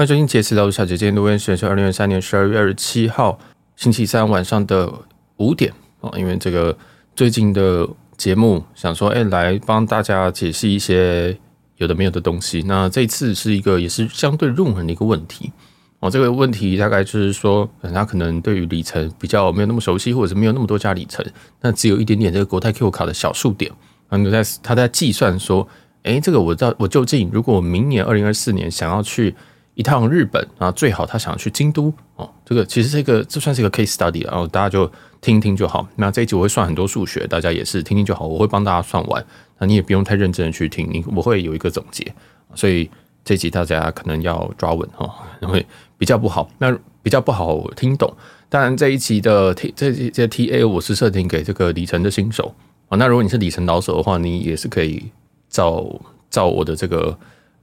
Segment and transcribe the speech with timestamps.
[0.00, 0.96] 欢迎收听杰斯老师小姐。
[0.96, 3.38] 今天录音时间是二零二三年十二月二十七号
[3.76, 4.90] 星期三晚上的
[5.36, 6.10] 五点啊。
[6.16, 6.74] 因为这个
[7.14, 7.86] 最近的
[8.16, 11.36] 节目，想说哎，来帮大家解析一些
[11.76, 12.62] 有的没有的东西。
[12.62, 15.52] 那这次是一个也是相对入门的一个问题
[15.98, 16.10] 哦。
[16.10, 21.22] 这个问题大概就是说，他可能对于里程比较没有那么熟悉，或者是没有那么多家里程，
[21.60, 23.70] 那只有一点点这个国泰 Q 卡的小数点。
[24.08, 25.68] 啊，你在他在计算说，
[26.04, 29.34] 哎，这个我到我究竟如果我明年二零二四年想要去。
[29.80, 32.30] 一趟日本啊，最好他想去京都哦。
[32.44, 34.90] 这个其实这个这算是一个 case study，然后大家就
[35.22, 35.88] 听听就好。
[35.96, 38.26] 那这一集我会算很多数学，大家也是听听就好。
[38.26, 39.24] 我会帮大家算完，
[39.58, 42.12] 那你也不用太认真的去听，你我会有一个总结。
[42.54, 42.90] 所以
[43.24, 45.64] 这集大家可能要抓稳哈，因为
[45.96, 48.14] 比较不好，那比较不好听懂。
[48.50, 52.54] 当然这一集的 T 这这 TA 我是设定给这个里程的新手
[52.90, 52.98] 啊。
[52.98, 55.10] 那如果你是里程老手的话，你也是可以
[55.48, 55.86] 照
[56.28, 57.18] 照我的这个。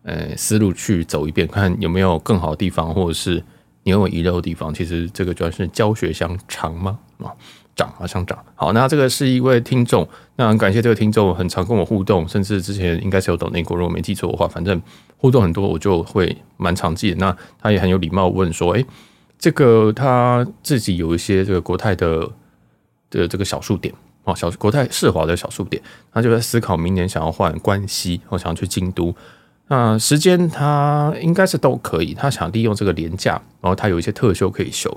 [0.07, 3.43] 呃，思路去走一遍，看有没有更好的地方，或者是
[3.84, 4.73] 你有遗漏的地方。
[4.73, 6.97] 其实这个主要是教学相长吗？
[7.17, 7.27] 啊，
[7.75, 8.41] 长啊，相长。
[8.55, 14.81] 好，那这个是一位听众，那很感谢这个听众很常跟我互动，甚至之前应该是有抖内过，如果没记错的话，反正
[15.17, 17.17] 互动很多，我就会蛮常记的。
[17.17, 18.86] 那他也很有礼貌问说，哎、
[19.38, 22.31] 这个他自己有一些这个国泰的
[23.09, 25.83] 的这个小数点啊，小国泰世华的小数点，
[26.14, 29.14] 他就在思考明年想要换关西，或想要去京都。
[29.70, 34.90] 那时间他应该是都可以，他想利用这个连假，然后他有一些特休可以休，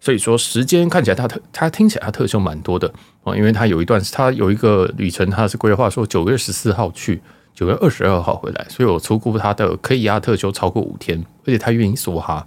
[0.00, 7.22] 所以说时间看起来他特他听起来他特休蛮多的哦，因为他有一段他有一个旅程，他是规划说九月十四号去，
[7.54, 12.44] 九月二十二号回来，所以我粗估他的可以压特休超过五天，而且他愿意梭哈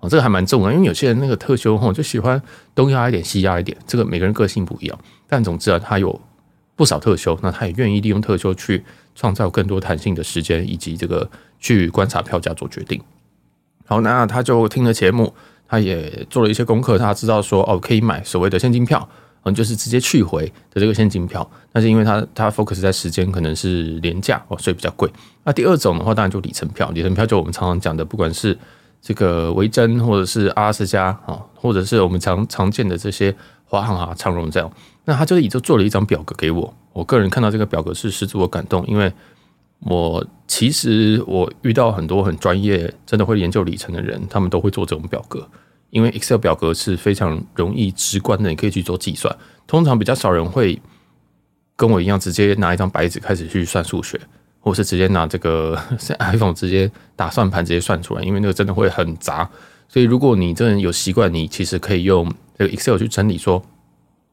[0.00, 2.40] 哦，这个还蛮重要，因为有些人那个特休吼就喜欢
[2.74, 6.20] 东压一点西压一点，这个每个人个性不一样，但总之啊，他有
[6.76, 8.84] 不少特休，那他也愿意利用特休去。
[9.14, 13.00] 创造更多弹性的时间，以及这个去观察票价做决定。
[13.86, 15.32] 好，那他就听了节目，
[15.68, 19.06] 他也做了一些功课，他知道说哦，可以买所谓的现金票，
[19.42, 21.48] 嗯，就是直接去回的这个现金票。
[21.72, 25.10] 但是因为他他 focus 在时间可能是廉价哦，所以比较贵。
[25.44, 28.56] 那第二种的话，当然就里程票，里程票就我们常常讲的，不管是
[29.00, 33.34] 这个维珍或者是阿拉斯加啊，或者是我们常常见的这些
[33.64, 34.70] 华航啊、长荣这样。
[35.04, 36.74] 那他就也就做了一张表格给我。
[36.92, 39.12] 我个人看到这个表格是十足的感动，因为
[39.80, 45.48] 我其实我遇到很多很专业、真的会研究里程的人，他们都会做这种表格，
[45.90, 49.34] 因为 Excel 表格是非常容易直观的，你可以去做计算。
[49.66, 50.80] 通常比较少人会
[51.74, 54.20] 跟我一样直接拿一张白纸开始去算数学，
[54.60, 55.76] 或是直接拿这个
[56.20, 59.48] iPhone 直接打算盘直接算出来，因为那个真的会很杂。
[59.88, 63.62] 所以如果你真的有习惯，你其实可以用这个 Excel 去整理说，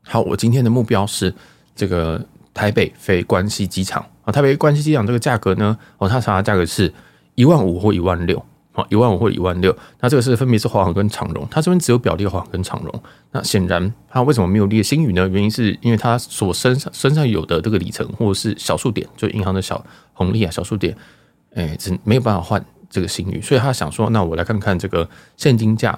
[0.09, 1.33] 好，我今天的目标是
[1.75, 2.19] 这个。
[2.51, 6.91] 台北飞关西机场啊，台北关西机场这个价格呢，哦，它查的价格是
[7.35, 8.43] 一万五或一万六，
[8.73, 9.73] 哦，一万五或一万六。
[10.01, 13.03] 那这个是分别是华航跟长荣，它这边只有表列华航跟长荣。
[13.31, 15.25] 那显然它为什么没有列星宇呢？
[15.29, 19.81] 原因是因为它所身上身上有的这个里程或者是小数点，就银行的小
[20.11, 20.93] 红利啊，小数点，
[21.53, 25.97] 哎，只没有办法换这个星宇，所以他想说，那我来看看这个现金价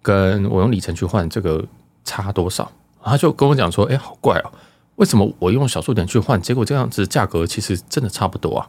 [0.00, 1.64] 跟我用里程去换这个
[2.02, 2.72] 差多少。
[3.04, 4.52] 他就跟我讲说，哎，好怪哦。
[4.96, 8.68] 为什么我用小数点去换，结果这样子价格其实真的差不多啊？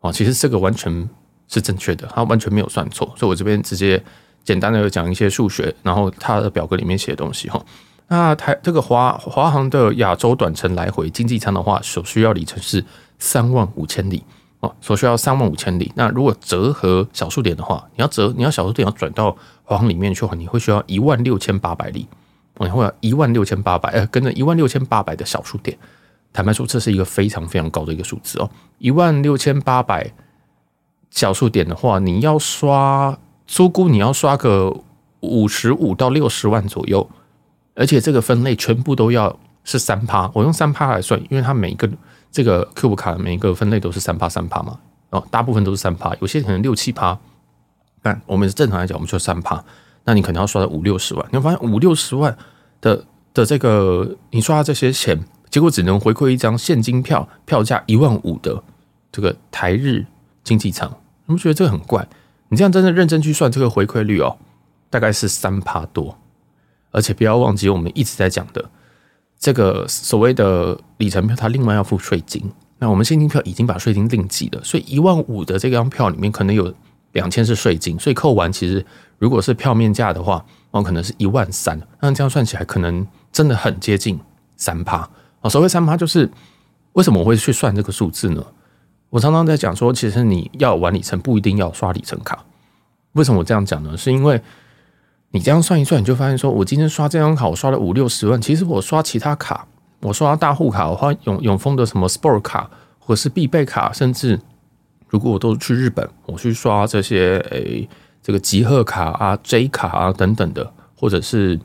[0.00, 1.08] 啊，其实这个完全
[1.46, 3.06] 是正确的，他完全没有算错。
[3.16, 4.02] 所以我这边直接
[4.44, 7.64] 简单的讲一些数学，然后他的表格里面写的东西哈。
[8.08, 12.84] 那台这个华华航的亚洲短程来回经济舱的话，所需要里程是
[13.18, 14.22] 三万五千里
[14.60, 15.92] 哦，所需要三万五千里。
[15.94, 22.06] 那如果折合小数点的话，你要折你要小数点要转到华航里面去的话，你会需要一万六千八百里。
[22.66, 25.76] 你会有一万六千八百，呃，跟着一万六千八百的小数点，
[26.32, 28.50] 坦白说，这是一个非常非常高的一个数字哦。
[28.78, 30.12] 一万六千八百
[31.10, 34.76] 小数点的话，你要刷，粗估你要刷个
[35.20, 37.08] 五十五到六十万左右，
[37.74, 41.88] 而且这个分类全部都要是三趴，我用三趴来算，因为它每一个
[42.30, 44.78] 这个 Cube 卡的每一个分类都是三趴三趴嘛，
[45.10, 47.18] 哦，大部分都是三趴，有些可能六七趴，
[48.02, 49.64] 但我们正常来讲，我们就三趴。
[50.08, 52.34] 那你可能要刷到五六十万，你会发现五六十万
[52.80, 58.62] 的的这个你刷这些钱，结果只能回馈一张现金票，票价一万五的
[59.12, 60.06] 这个台日
[60.42, 60.88] 经济舱，
[61.26, 62.08] 你们觉得这个很怪？
[62.48, 64.38] 你这样真的认真去算这个回馈率哦，
[64.88, 66.16] 大概是三趴多，
[66.90, 68.70] 而且不要忘记我们一直在讲的
[69.38, 72.50] 这个所谓的里程票，它另外要付税金。
[72.78, 76.72] 那我们现金票已经把税金另计了，所以一万五的这张票里面可能有
[77.12, 78.84] 两千是税金，所以扣完其实。
[79.20, 84.16] 如果是票面价的话，哦，可能是一万三，那这样算起来可能真的很接近
[84.56, 85.10] 三趴
[85.40, 85.50] 哦。
[85.50, 86.30] 所谓三趴就是
[86.92, 88.40] 为什么我会去算这个数字呢？
[89.10, 92.44] 我常常在讲说，其实你要玩里程不一定要刷里程卡
[93.14, 93.96] 为什么我这样讲呢？
[93.96, 94.40] 是因为
[95.32, 98.40] 你这样算一算，你就发现说，我今天刷这张卡，我刷了五六十万。
[98.40, 99.66] 其实我刷其他卡，
[100.02, 102.70] 我刷大户卡，我花永永丰的什么 Sport 卡，
[103.00, 104.38] 或者是必备卡，甚至
[105.08, 107.88] 如果我都去日本，我去刷这些诶、
[108.22, 111.58] 这个集贺卡啊、J 卡啊等等的，或者是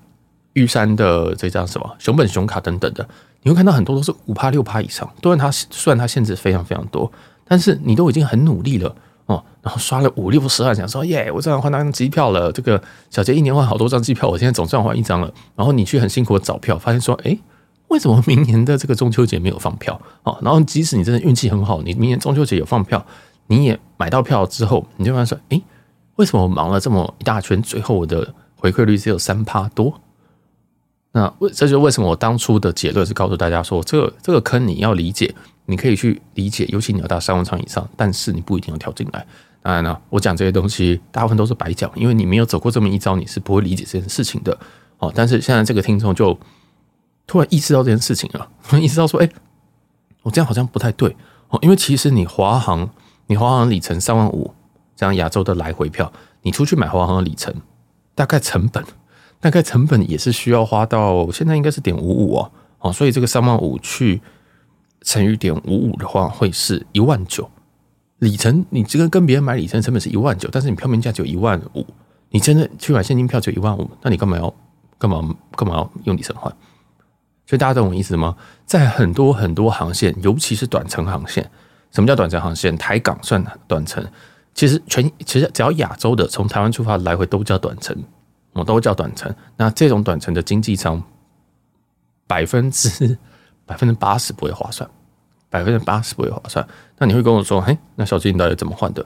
[0.53, 3.07] 玉山的这张什么熊本熊卡等等的，
[3.41, 5.09] 你会看到很多都是五趴六趴以上。
[5.21, 7.11] 虽然它虽然它限制非常非常多，
[7.45, 8.95] 但是你都已经很努力了。
[9.25, 12.51] 哦，然后刷了五六十万，想说耶，我这样换张机票了。
[12.51, 15.33] 这个小杰一年换好多张机票，我现在总算换一张了。
[15.55, 17.37] 然后你去很辛苦的找票，发现说，哎，
[17.87, 19.97] 为什么明年的这个中秋节没有放票？
[20.23, 23.03] 哦，然后即使你真的运气很好，你明年中秋节有放票，
[23.47, 25.61] 你也买到票之后，你就发现说，哎，
[26.15, 29.99] 为什么我忙了这么一大圈，最后我的回馈率只有三趴多？
[31.11, 35.33] 那为这就为什么我当初的结论是告诉大家说，这个这个坑你要理解。
[35.65, 39.25] 你可以去理解，尤其你要到三万场以上，但是你不一定要跳进来。
[39.61, 44.59] 当然了，我讲这些东西大部分都是白讲，因为你没有走过这么一遭，你是不会理解这件事情的。
[44.97, 46.37] 哦，但是现在这个听众就
[47.25, 49.29] 突然意识到这件事情了， 意识到说，哎，
[50.23, 51.15] 我这样好像不太对
[51.47, 52.89] 哦，因为其实你华航，
[53.27, 54.53] 你华航里程三万五，
[54.95, 56.11] 这样亚洲的来回票，
[56.41, 57.53] 你出去买华航的里程，
[58.15, 58.83] 大概成本，
[59.39, 64.21] 大概成本也是需要花到现在应该是点五五哦，哦，所以这个三万五去。
[65.05, 67.51] 乘以点五五的话，会是一万九
[68.19, 68.65] 里程。
[68.69, 71.85] 你这个跟别人买里程成本是一万九，但是你票面价只有一万五，
[72.29, 74.53] 你真的去买现金票只有一万五，那你干嘛要
[74.97, 76.49] 干嘛干嘛要用里程换？
[77.45, 78.37] 所以大家懂我意思吗？
[78.65, 81.51] 在很多很多航线，尤其是短程航线，
[81.93, 82.77] 什么叫短程航线？
[82.77, 84.05] 台港算短程，
[84.53, 87.97] 其实全其实只要亚洲的从台湾出发来回都叫短程，
[88.51, 89.33] 我都叫短程。
[89.55, 91.01] 那这种短程的经济舱，
[92.27, 93.17] 百分之。
[93.65, 94.87] 百分之八十不会划算，
[95.49, 96.67] 百分之八十不会划算。
[96.97, 99.03] 那你会跟我说，嘿，那小金你到底怎么换的？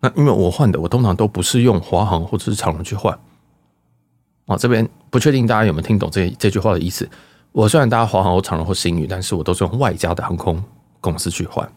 [0.00, 3.16] 那因为我换的，我通常都不是用华航或者是长荣去换。
[4.46, 7.08] 哦，这边不确定大家有没有听懂这这句话的意思。
[7.52, 10.60] 我虽然搭华航或长荣或星宇，但是我都是用外加的航空
[11.00, 11.72] 公司去换。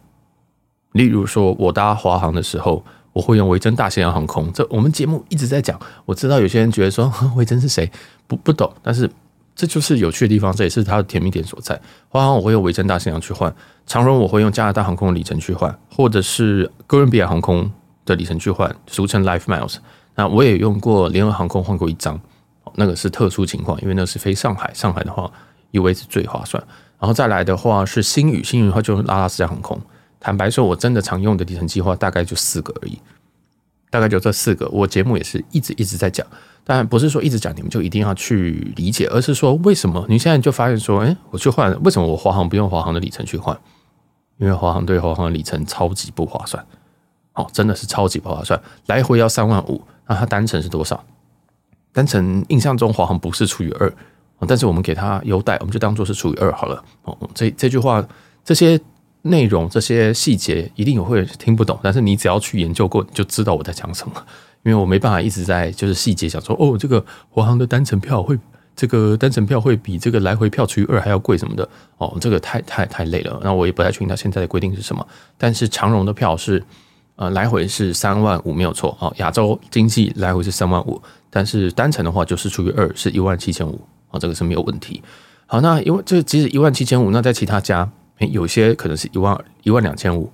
[0.95, 2.83] 例如说，我搭华航的时候，
[3.13, 4.51] 我会用维珍大西洋航空。
[4.51, 7.89] 这我们节目一直在讲，我知道有些人觉得说维珍是谁，
[8.27, 9.09] 不不懂，但是。
[9.57, 11.79] 这就是有趣的地方，这也是它的甜蜜点所在。
[12.09, 13.55] 华航我会用维珍大西洋去换，
[13.87, 17.71] 长荣我会用加拿大航空的里程去换，或者是哥伦比亚航空
[18.03, 19.77] 的里程去换，俗称 Life Miles。
[20.15, 22.19] 那我也用过联合航空换过一张，
[22.73, 25.31] 那个是特殊情况，因为那是飞上海，上海的话
[25.71, 26.61] UA 是最划算。
[26.99, 29.79] 然后再来的话是星宇，星宇的话就是阿拉斯加航空。
[30.25, 32.97] 坦白说，我真的常用的里程计划大概就四个而已，
[33.91, 34.67] 大概就这四个。
[34.69, 36.25] 我节目也是一直一直在讲。
[36.63, 43.55] 当然不是说一直讲你们就一定要去理解，而是说为什么你现在就发现说，哎，我去换，为什么我华航不用华航的里程去换？
[44.39, 46.65] 因为华航对华航的里程超级不划算，
[47.33, 51.03] 哦，真的是超级不划算，来回要三万五，那它单程是多少？
[51.93, 53.93] 单程印象中华航不是除以二，
[54.47, 56.83] 但是我们给它优待，我们就当做是除以二好了。
[57.03, 58.03] 哦，这这句话
[58.43, 58.81] 这些
[59.25, 64.13] 内容这些细节一定有会听不懂，但是你只要去研究过，你就知道我在讲什么。
[64.63, 68.35] 因为我没办法一直在就是细节讲说哦，这个华航的单程票会
[68.75, 71.67] 这个单程票会比这个来回票除以二还要贵什么的
[71.97, 73.39] 哦，这个太太太累了。
[73.43, 75.07] 那我也不太确定它现在的规定是什么。
[75.37, 76.63] 但是长荣的票是
[77.15, 80.99] 呃来回是三万五没有错哦，亚洲经济来回是三万五，
[81.29, 85.01] 但是单程的话就是除以二是一万七千五哦，这个是没有问题。
[85.45, 87.87] 好，那因为这即使一万七千五，那在其他家
[88.19, 90.31] 有些可能是一万一万两千五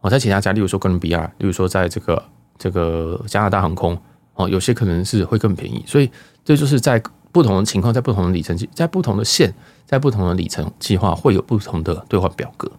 [0.00, 2.22] 哦，在其他家，例如说哥伦比亚，例如说在这个。
[2.58, 3.98] 这个加拿大航空
[4.34, 6.08] 哦，有些可能是会更便宜，所以
[6.44, 7.02] 这就是在
[7.32, 9.52] 不同的情况，在不同的里程计，在不同的线，
[9.84, 12.70] 在不同的里程计划，会有不同的兑换表格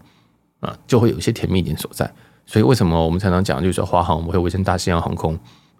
[0.62, 2.10] 啊，就会有一些甜蜜点所在。
[2.46, 5.34] 所以为什么我们常常讲，就是说华航，我们会维珍大西洋航空，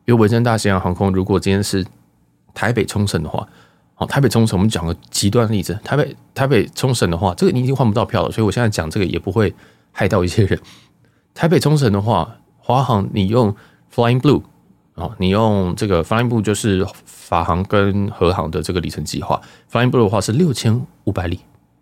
[0.04, 1.86] 因为维珍大西洋航空，如果今天是
[2.54, 3.48] 台北冲绳的话，
[4.06, 9.54] 台北冲绳，我们讲个极端例子，台北台北冲绳的话，这个你已经换不到票了，所以我现在讲这个也不会
[9.92, 10.60] 害到一些人。
[11.34, 13.56] 台北冲绳的话，华航你用。
[13.96, 14.42] Flying Blue，
[14.96, 19.40] 哦，你用这个 Flying Blue 就是法航跟荷航的这个里程计划。
[19.72, 21.42] Flying Blue 的话是六千五百里，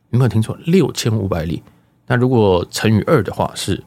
[0.09, 0.57] 有没有听错？
[0.65, 1.63] 六千五百里。
[2.07, 3.85] 那如果乘以二的话是，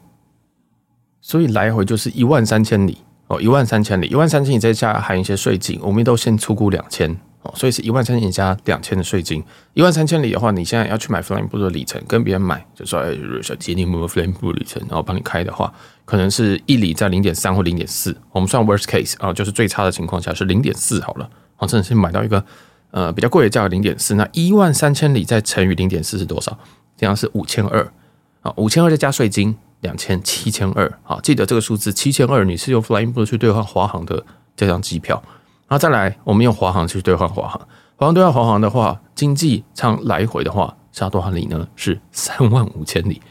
[1.21, 7.15] 所以来回就是一万三千里哦，一万三千里，一万三千里再加含一些税金，我们都先初估两千。
[7.55, 15.73] 所以是一万三千加两千的税金，一万三千里的话，你现在要去买 Flying Blue 的里程，跟别人买，就说哎，小杰你有没有 Flying Blue 里程，然后帮你开的话，
[16.05, 22.43] 可能是一里在零点三或零点四，我们算 worst case 啊，就是最差的情况下是零点四好了，啊，真的是买到一个
[22.91, 26.57] 呃比较贵的价格零点四，那一万三千里再乘以零点四是多少？
[26.97, 27.91] 这样是五千二
[28.41, 30.91] 啊，五千二再加税金两千七千二。
[31.03, 34.25] 好，记得这个数字七千二，你是用 Flying Blue 去兑换华航的
[34.55, 35.21] 这张机票。
[35.67, 37.59] 然后再来，我们用华航去兑换华航，
[37.95, 41.67] 华航兑换华航的话，经济舱来回的话是要多少里呢？
[41.75, 43.21] 是三万五千里。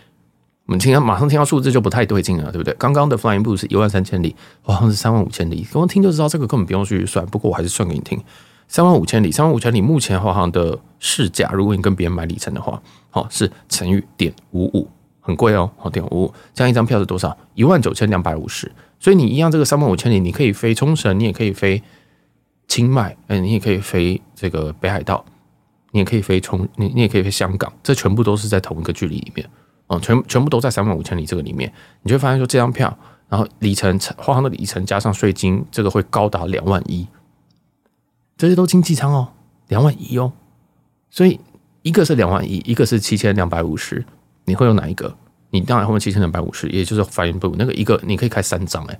[0.66, 2.74] 我们听到马上听到数字就不太对劲了，对不对？
[2.74, 5.66] 刚刚的 Flying Blue 是一万三千里，华航是三万五千里。
[5.70, 8.18] 刚刚听就知道这个根本不用去算，不过我还是算给你听。
[8.66, 14.88] 三万五千里，三万五千里，目前华航的市价，如果你跟别人买里程的话，好是乘以点五五，
[15.20, 17.36] 很贵哦，好点五五，这样一张票是多少？
[17.54, 18.72] 一万九千两百五十。
[18.98, 21.82] 所以你一样这个三万五千里，你可以飞冲绳，你也可以飞
[22.68, 25.24] 清迈，哎，你也可以飞这个北海道，
[25.92, 29.48] 你也可以飞冲，你你也可以飞香港，这全部都是在同一个距离里面。
[29.86, 31.70] 哦，全全部都在三万五千里这个里面，
[32.02, 32.96] 你就会发现说这张票，
[33.28, 37.06] 然后里程花航的里程加上税金，这个会高达两万一，
[38.38, 39.28] 这些都经济舱哦，
[39.68, 40.32] 两万一哦，
[41.10, 41.38] 所以
[41.82, 44.02] 一个是两万一，一个是七千两百五十，
[44.46, 45.14] 你会有哪一个？
[45.50, 48.98] 你当然后面七千两百五十，也就是 Flying Blue 那个一个，你可以开三张哎，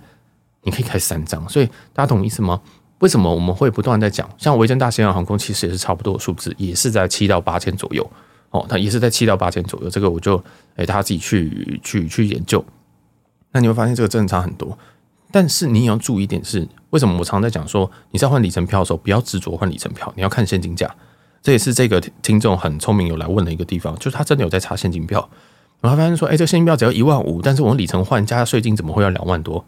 [0.62, 2.60] 你可以开三张，所以大家懂意思吗？
[3.04, 4.26] 为什么我们会不断在讲？
[4.38, 8.10] 像维珍大西洋航空其实也是差不多的数字，也是在七到八千左右。
[8.48, 10.42] 哦，它也是在七到八千左右，这个我就
[10.76, 12.64] 哎，大家自己去去去研究。
[13.52, 14.78] 那你会发现这个真的差很多。
[15.30, 20.90] 但是你也要注意一点是，为什么我常在讲说，你在换里程票的时候，不要执着换里程票，你要看现金价。
[21.42, 25.28] 这也是这个听众很聪明有来问的一个地方，就是他真的有在查现金票，
[25.82, 29.62] 然后发现说，哎，这个现金票只要一万五，但是我们里程换加税金怎么会要两万多？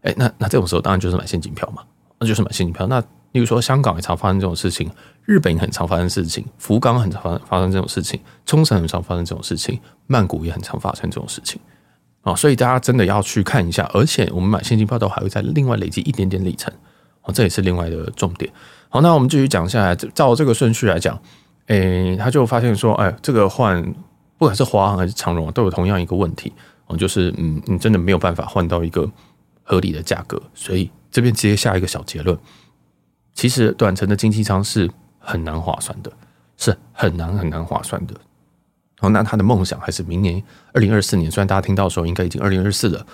[0.00, 1.82] 哎，那那这种时候当然就是买现金票嘛，
[2.18, 2.86] 那就是买现金票。
[2.86, 3.00] 那
[3.32, 4.90] 例如说香港也常发生这种事情。
[5.24, 11.60] 日本也很常发生事情，福冈很常发发生这种事情，冲绳很常发生这种事情，曼谷也很常发生这种事情
[12.22, 16.72] 啊，所以大家真的要去看一下，而且我们买现金票都还会再另外累积一点点里程，
[17.24, 18.50] 哦，这也是另外的重点。
[18.88, 21.20] 好，那我们继续讲下来，照这个顺序来讲，
[21.66, 23.82] 诶、他就发现说，哎，这个换
[24.38, 26.50] 不管是华航还是长荣都有同样一个问题，
[26.86, 29.06] 哦，就是嗯，你真的没有办法换到一个
[29.62, 32.38] 合理的价格，所以这边直接下一个小结论，
[33.34, 34.90] 其实短程的经济舱是。
[35.20, 36.10] 很难划算的，
[36.56, 38.14] 是很难很难划算的。
[38.98, 43.06] 好，那他的梦想还是明年二零二四年，虽然大家听到的时候应该已经二零二四了，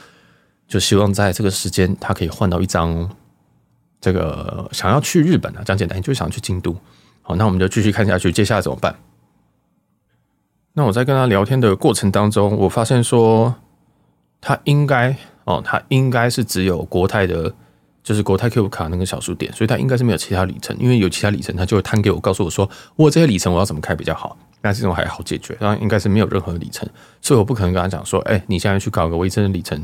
[0.68, 3.10] 就希望在这个时间他可以换到一张
[4.00, 6.76] 这个想要去日本啊，讲简单，就想去京都。
[7.22, 8.94] 好，那我们就继续看下去，接下来怎么办？
[10.74, 13.56] 那我在跟他聊天的过程当中，我发现说
[14.40, 17.52] 他应该哦，他应该是只有国泰的。
[18.04, 24.36] 就是国泰 Q 卡那个小数点，所以它应该是没有其他里程，因为有其他里程，它就会摊给我，告诉我说，我这些里程我要怎么开比较好。
[24.60, 26.88] 那这种还好解决，当然应该是没有任何里程，
[27.20, 29.78] 所以我不可能跟他讲说，哎，你现在去搞个维珍的里程，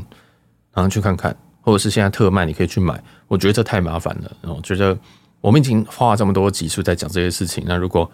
[0.73, 3.03] 然后去看看，或者是现在特卖你可以去买。
[3.27, 4.97] 我觉得这太麻烦了，我觉得
[5.39, 8.09] 我们已经花了这么多集数在讲这些事情，那如果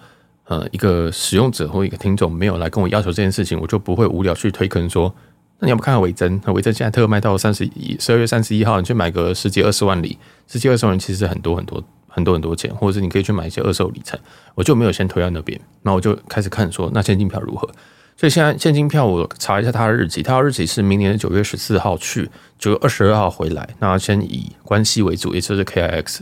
[0.45, 5.13] 呃一个使用者或一个听众没有来跟我要求这件事情，我就不会无聊去推坑说。
[5.59, 6.39] 那你要不看看维珍？
[6.45, 14.19] 那维珍现在特卖到三十一，十二月三十一号，你去买个十几二十万里，十几二十万里其实很多很多很多很多钱，或者是你可以去买一些二手里程。
[14.53, 17.67] 我就没有先推到那边，那我就开始看说，那现金票如何？
[18.15, 23.67] 所以现在现金票我查一下它的日期，它的日期是明年的九月十四号去，九月二十二号回来。
[23.79, 26.19] 那先以关系为主，也就是 KIX。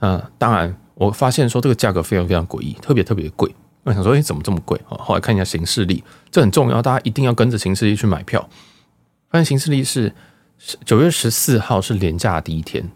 [0.00, 3.54] 嗯，当然我发现说这个价格非常非常诡异，特别特别贵。
[3.84, 4.78] 我想说，哎，怎么这么贵？
[4.86, 8.46] 后来看一下行事历，这很重要，大家一定要跟着行事历去买票。
[9.30, 10.12] 发现行事历是
[10.84, 12.88] 九月十四号是连假第一天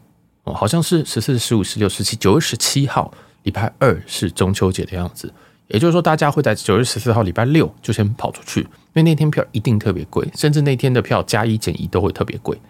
[0.45, 3.13] 哦，好像是十四、十五、十六、十七，九月十七号
[3.43, 5.33] 礼拜二是中秋节的样子。
[5.69, 12.61] 也就是说，大家会在九月十四号礼拜六就先跑出去，因为那天票一定特别贵，甚至那天的票加一减一都会特别贵，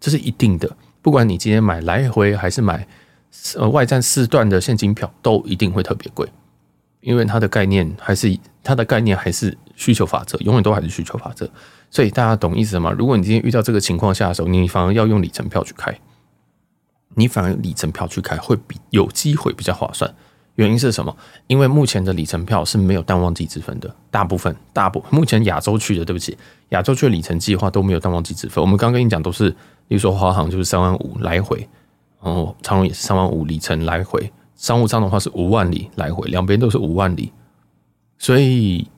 [0.00, 0.76] 这是一定的。
[1.02, 2.86] 不管你今天买来回还是买
[3.56, 6.26] 呃外站四段的现金票，都一定会特别贵，
[7.00, 11.50] 因为它的概念还是它的概念还是需求法则，永远都还是需求法则。
[11.90, 12.90] 所以大家懂意思吗？
[12.90, 15.98] 如果你今天遇到这个情况下的时候，你反而要用里程票去开，
[17.14, 20.12] 你反而里程票去开会比有机会比较划算。
[20.56, 21.14] 原因是什么？
[21.48, 26.36] 因为目前的里程票是没有淡旺季之分的，大部分大部目前亚洲区的，对不起，
[26.70, 28.62] 亚洲区的里程计划都没有淡旺季之分。
[28.62, 29.50] 我们刚跟你讲都是，
[29.86, 31.68] 比如说华航就是三万五来回，
[32.22, 37.30] 然后长荣也是三万五里程来回，商务舱的话是五万里来回，两边都是五万里。
[38.16, 38.88] 所以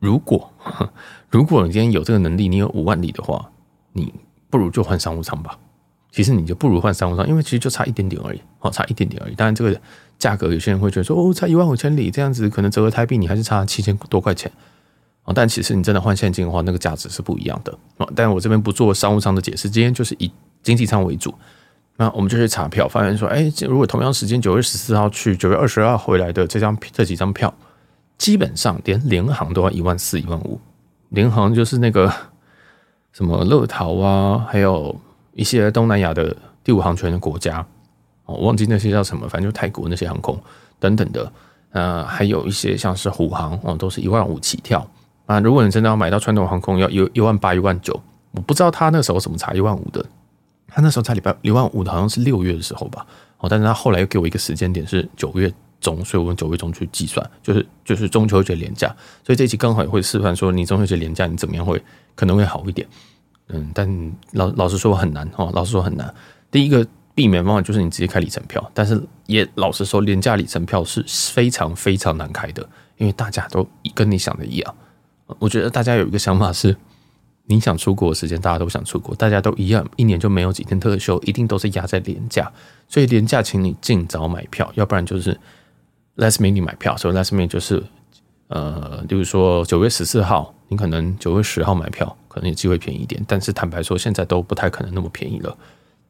[0.00, 0.52] 如果
[1.30, 3.50] 如果你今天有这个能力，你有五万里的话，
[3.92, 4.12] 你
[4.48, 5.58] 不如就换商务舱吧。
[6.12, 9.34] 其实你就不如换商务舱，因为其实就差一点点而已，哦，差一点点而已。
[9.34, 9.78] 当然，这个
[10.18, 14.50] 价格有些人会觉得说，哦，差一万五千里这样子，可能折合台币你还是差七千多块钱。
[15.24, 17.76] 哦，但其实你真的换现金的话，那个价值是不一样的。
[17.98, 20.30] 哦，但我这边不做商务舱的解释，今天就是以
[20.62, 21.34] 经济舱为主。
[21.98, 27.52] 那我们就去查票，发现说，哎，如果同样时间九月十四号去，九月二十二号回来的这张这几张票，
[28.16, 30.58] 基本上连联航都要一万四、一万五。
[31.10, 32.12] 联航就是那个
[33.12, 34.94] 什么乐桃啊，还有
[35.32, 37.64] 一些东南亚的第五航权的国家，
[38.24, 40.38] 哦忘记那些叫什么，反正就泰国那些航空
[40.78, 41.32] 等等的。
[41.72, 44.88] 呃，还有一些像是虎航哦，都是一万五起跳
[45.26, 45.38] 啊。
[45.40, 50.02] 如果你真的要买到传统航空，要一一万八、一万九，我不知道他那时候怎么查一万五的。
[50.68, 53.06] 他那时候才礼拜一万五的，好像是六月的时候吧。
[53.38, 58.88] 哦，但是他后来又给我一个时间点是九月中，所以我用九月中去计算，就是就是中秋节连假。
[59.24, 61.82] 所以这一期刚好也会示范说，你中秋节连假你怎么样会
[62.14, 62.86] 可能会好一点。
[63.48, 66.14] 嗯，但老老实说很难哦，老实说很难。
[66.50, 66.86] 第一个。
[67.16, 71.02] 避免方法就是你直接开里程票，但是也老实说，廉价里程票是
[71.32, 72.62] 非常非常难开的，
[72.98, 74.74] 因为大家都跟你想的一样。
[75.38, 76.76] 我觉得大家有一个想法是，
[77.46, 82.52] 你想出国的时间，大家都想出国，大家都一样，一年就没有几天特休，一定都是压在廉价，
[82.86, 85.40] 所以廉价请你尽早买票，要不然就是
[86.16, 86.96] last minute 买票。
[86.96, 87.82] 所以 last minute 就是
[88.48, 95.56] 呃，比如说九月十四号，你可能九月十号买票，可能有机会便宜一点，但是坦白说，现在都不太可能那么便宜了。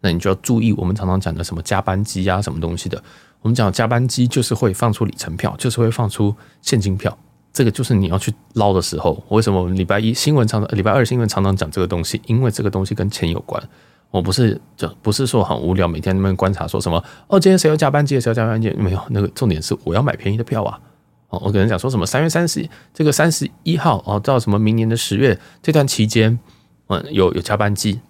[0.01, 3.03] 那你就要注意，我们常常讲的什么加班机啊，什么东西的。
[3.41, 7.17] 我们讲加班机就是会放出里程票，就是会放出现金票。
[7.53, 9.25] 这个就是你要去捞的时候。
[9.31, 12.21] 为什么我们礼拜一新闻常常，礼拜二新闻常常讲这个东西？
[12.27, 13.63] 因为这个东西跟钱有关。
[14.11, 18.71] 我不是就不是说很无聊，每天那边观察说什么哦，今天谁要加班机，谁要加班机？
[18.71, 20.81] 没有，那个重点是我要买便宜的票啊。
[21.29, 26.39] 哦，我可能讲说什么三月三十这个三十一号哦，到什么明年的十月这段期间，
[26.87, 28.01] 嗯，有有加班机。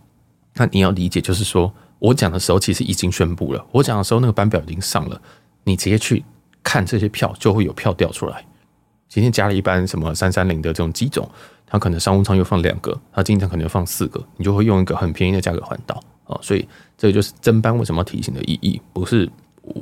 [0.54, 3.66] 那你要理解，就是说我讲的时候，其实已经宣布了。
[3.72, 5.20] 我讲的时候，那个班表已经上了，
[5.64, 6.24] 你直接去
[6.62, 8.44] 看这些票，就会有票调出来。
[9.08, 11.28] 今天加了一班什么三三零的这种机种，
[11.66, 16.38] 它可能商务舱又放两个，它经常可能放四个，你就会用一个很便宜的价格换到哦。
[16.42, 19.28] 所以这个就是增班为什么要提醒的意义，不是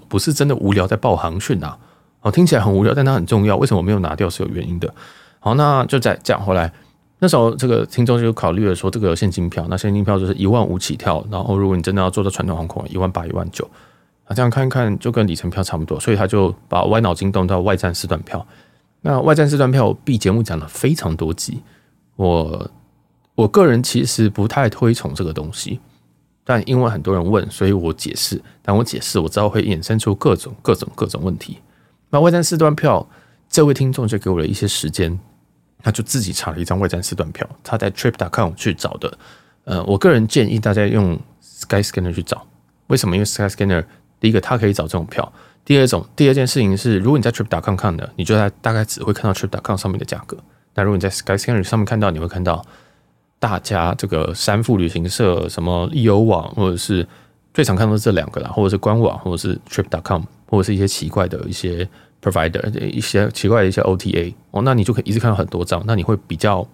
[0.08, 1.76] 不是真的无聊在报航讯呐。
[2.22, 3.56] 哦，听起来很无聊，但它很重要。
[3.56, 4.92] 为什么没有拿掉是有原因的。
[5.40, 6.72] 好，那就再讲回来。
[7.18, 13.68] 那时候，这个听众就考虑了说，这个现金票，那现金票就是一万五起跳，然后如果你真的要坐到传统航空，一万八、一万九，
[14.24, 18.44] 啊，这样看一看就跟里程票差不多，所以他就把歪脑筋动到外站四段票。
[19.02, 21.62] 那外站四段票，B 节目讲了非常多集，
[22.16, 22.70] 我
[23.34, 25.80] 我个人其实不太推崇这个东西，
[26.44, 28.40] 但因为很多人问，所以我解释。
[28.62, 31.58] 但我解释，我知道会衍生出各种各种各种问题。
[32.10, 33.06] 那外站四段票，
[33.48, 35.18] 这位听众就给我了一些时间。
[35.82, 39.18] 他就自己查了一张外站四段票，他在 trip.com 去找的。
[39.64, 42.46] 呃，我个人建议大家用 Skyscanner 去找。
[42.86, 43.14] 为什么？
[43.14, 43.84] 因为 Skyscanner
[44.18, 45.30] 第一个它可以找这种票，
[45.62, 50.38] 第二种第二件事情是，如果你在 trip.com 看的，你就在大概只会看到 trip.com 上面的价格。
[50.74, 52.64] 那如果你在 Skyscanner 上面看到，你会看到
[53.38, 57.06] 大家这个三富旅行社、什么易游网，或者是
[57.52, 61.88] 最常看到这两个啦，或者是官网，或者是 trip.com，或者是一些奇怪的一些。
[62.24, 66.66] provider 一些奇怪的一些 OTA 哦，那你就可以一直看到很多张，那你会比较，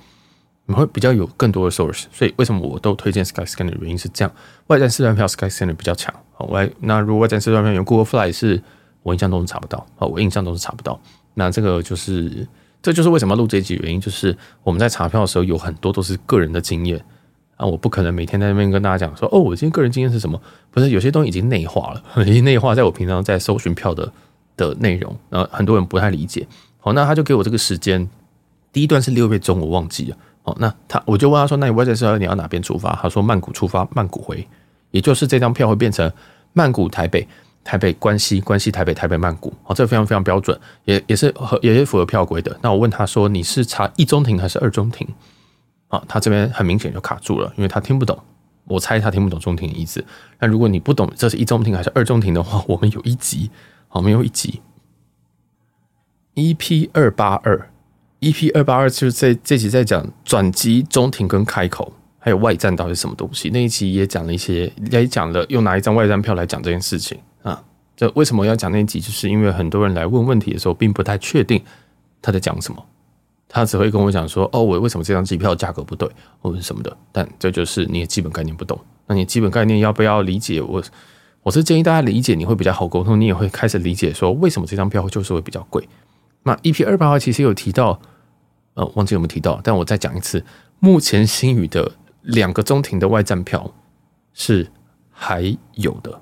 [0.67, 2.05] 你会比较有更多的 source。
[2.13, 4.33] 所以为什么我都推荐 Skyscanner 的原因是这样，
[4.69, 6.15] 外站四段票 Skyscanner 比较强。
[6.35, 8.63] 好，外那如果外站四段票用 Google Fly 是
[9.03, 11.01] 我印象中是查不到，好，我印象中是查不到。
[11.35, 12.47] 那这个就是
[12.83, 17.05] 这就是为什么录这一集原因，就是我们在查票的时候有很多都是个人的经验
[17.57, 20.41] 啊，我不可能每天在那边跟大家讲说哦，我今天个人经验是什么？
[20.71, 24.13] 不是，有些东西已经内化了，已经内化在我平常在搜寻票的。
[24.57, 26.47] 的内容，然后很多人不太理解。
[26.81, 28.07] 好，那他就给我这个时间，
[28.71, 30.17] 第一段是六月中，我忘记了。
[30.43, 34.47] 好，那他我就问他说：“那你外站是要你要哪边出发？”他说：“曼谷出发，曼谷回，
[34.91, 36.13] 也就是这张票会变成
[36.53, 37.27] 曼谷台北、
[37.63, 39.53] 台北关西、关西台北、台北曼谷。
[39.65, 42.57] 哦，这非常非常标准，也也是合也是符合票规的。
[42.63, 45.07] 那我问他说：“你是查一中庭还是二中庭？”
[45.89, 48.19] 啊，他这边很明显就卡住了，因为他听不懂。
[48.65, 50.05] 我猜他听不懂中庭的意思。
[50.39, 53.51] 那如果你不懂这是一中庭还是二中庭的话，我们有一集。
[53.89, 54.61] 好，没有一集
[56.37, 57.69] ，EP 二八二
[58.21, 63.51] ，EP 二八二就是这这集在讲转机、中庭跟开口，还有外站到底是什么东西。
[63.51, 67.19] 那一集也讲了一些，也讲了用哪一张外站票来讲这件事情。
[68.01, 68.99] 这为什么要讲那一集？
[68.99, 71.63] 就是因为很多人来问问题的时候，并不太确定
[72.23, 72.83] 他在讲什么，
[73.47, 76.09] 他只会跟我讲说：“哦，我为什么这张机票价格不对，
[76.41, 78.81] 或者什么的。”但这就是你的基本概念不懂。
[79.07, 80.83] 那你基本概念要不要理解我？
[81.43, 85.87] 我是建议大家理解，你会比较好沟通，你也会开始理解说为什么这张票就是会比较贵。
[86.45, 88.01] 那 EP 二八号其实有提到，
[88.73, 90.43] 呃，忘记有没有提到，但我再讲一次，
[90.79, 93.71] 目前星宇的两个中庭的外站票
[94.33, 94.67] 是
[95.11, 96.19] 还有的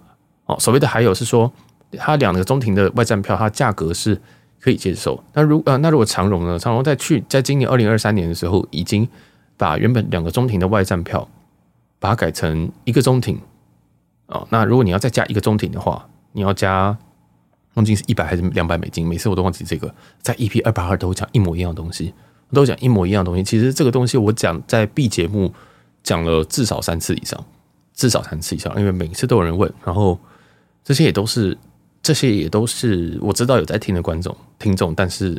[0.47, 0.59] 哦。
[0.59, 1.53] 所谓的还有是说，
[1.93, 4.21] 它两个中庭的外站票，它价格是
[4.61, 5.23] 可以接受。
[5.33, 6.59] 那如呃，那如果长荣呢？
[6.59, 9.09] 长荣在去在今年二零二三年的时候，已经
[9.57, 11.29] 把原本两个中庭的外站票，
[11.99, 13.41] 把它改成一个中庭。
[14.27, 16.97] 哦，那如果你要再加一个中庭的话，你要加，
[17.75, 19.09] 忘记是一百还是两百美金？
[19.09, 22.13] 每次我都忘记这个，在 EP 二八二都会讲一模一样的东西，
[22.53, 23.43] 都讲一模一样的东西。
[23.43, 25.55] 其实这个东西我讲在 B 节目
[26.03, 27.43] 讲了至少三次以上，
[27.95, 30.19] 至少三次以上，因为每次都有人问，然后
[30.85, 31.57] 这些也都是
[32.09, 35.39] 这些也都是我知道有在听的观众听众，但是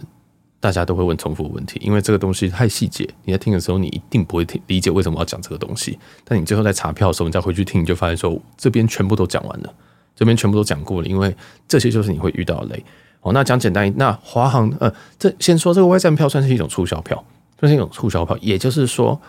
[0.60, 9.74] 大家都会问重复的问题，因为这个东西太细节，你在听的时候你一定不会听理解为什么要讲这个东西，但你最后在查票的时候，你再回去听，你就发现说这边全部都讲完了，
[10.16, 11.36] 这边全部都讲过了，因为
[11.68, 12.86] 这些就是你会遇到的雷。
[13.22, 17.26] 哦，那讲简单一，那华航呃，这先说这个外站票算是一种促销票，
[17.60, 19.20] 算是一种促销票，也就是说，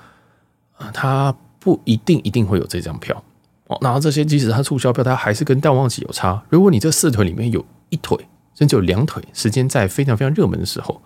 [0.77, 3.25] 呃，它不一定一定会有这张票
[3.71, 3.79] 哦。
[3.81, 6.43] 然后这些即使它促销票，它还是跟淡旺季有差。
[6.51, 8.19] 如果你这四腿里面有一腿，
[8.55, 11.01] 甚至有两腿，时间在非常非常热门的时候，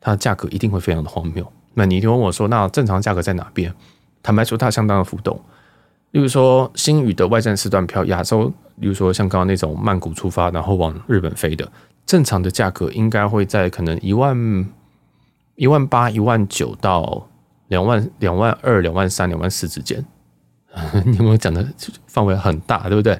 [0.00, 1.50] 它的价格一定会非常的荒谬。
[1.74, 3.72] 那你一定问我说，那正常价格在哪边？
[4.22, 5.40] 坦白说，它相当的浮动。
[6.12, 11.70] 例如说，星宇的外站四段票，亚洲，例如说像刚刚那种曼谷出发，然后往日本飞的。
[12.06, 14.66] 正常的价格应该会在可能一万
[15.56, 17.28] 一万八、一万九到
[17.68, 20.04] 两万、两万二、两万三、两万四之间。
[21.06, 21.66] 你有没有讲的
[22.06, 23.18] 范围很大，对不对？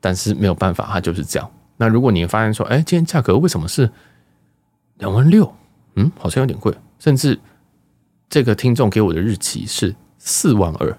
[0.00, 1.50] 但是没有办法，它就是这样。
[1.78, 3.90] 那如果你发现说，哎，今天价格为什么是
[4.98, 5.52] 两万六？
[5.94, 6.74] 嗯，好像有点贵。
[6.98, 7.38] 甚至
[8.28, 10.98] 这个听众给我的日期是四万二，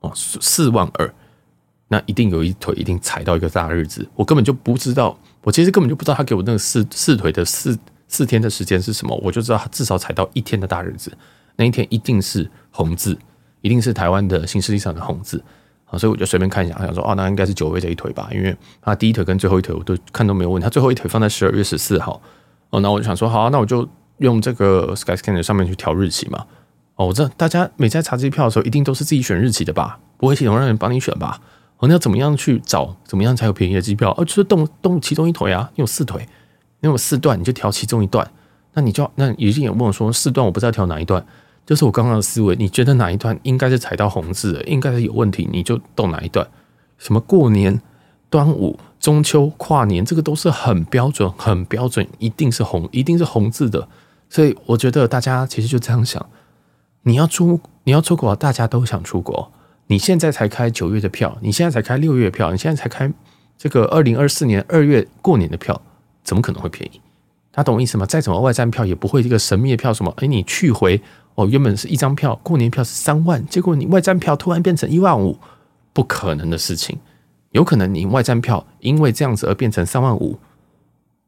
[0.00, 1.14] 哦，四万二，
[1.88, 5.18] 那一定有一腿一定踩到一个大日子，我根本就不知道。
[5.42, 11.16] 我其实根本就不知道他给我那个四四腿的四四天的时间是什么，我就知道他至少踩到一天的大日子，
[11.54, 13.16] 那一天一定是红字，
[13.66, 15.42] 一定是台湾的新势力上的红字
[15.86, 22.22] 啊，所以我就随便看一下，想说哦，那应该是九月这一腿吧，因为他第一腿跟最后一腿我都看都没有问，他最后一腿放在十二月十四号
[22.70, 26.46] 哦，那我就想说好，那我就用这个 Skyscanner 上面去调日期嘛，
[26.94, 31.40] 哦，我知道大家每在查机票的时候一定都是自己选日期的吧，不会系统让人帮你选吧？
[31.78, 32.96] 哦，那要怎么样去找？
[33.04, 34.14] 怎么样才有便宜的机票？
[34.16, 35.70] 哦，就是动动其中一腿啊！
[35.74, 36.26] 你有四腿，
[36.80, 38.26] 你有四段，你就调其中一段。
[38.72, 41.22] 那你就那一定也问我说，四段我不知道调哪一段。
[41.66, 46.46] 就是我刚刚的思维，你觉得哪一段应该是踩到红字的，应该是有问题，你就动哪一段。
[46.96, 47.82] 什么过年、
[48.30, 53.88] 端午、中秋、跨年，这个都是很标准、很标准，一定是红，一定是红字的。
[54.30, 56.24] 所以我觉得大家其实就这样想：
[57.02, 59.52] 你要出，你要出国，大家都想出国。
[59.88, 63.12] 你现在才开九月的票，你现在才开六月票，你现在才开
[63.58, 65.80] 这个二零二四年二月过年的票，
[66.22, 67.00] 怎么可能会便宜？
[67.52, 68.06] 他懂我意思吗？
[68.06, 70.12] 再怎么外站票也不会这个神秘的票什么？
[70.18, 71.00] 哎，你去回
[71.36, 75.38] 哦，原本是一张票，过年票是三万，结果你外站票突然变成一万五，
[75.92, 76.98] 不可能的事情。
[77.52, 80.36] 有可能你外站票因为这样子而变成三万五，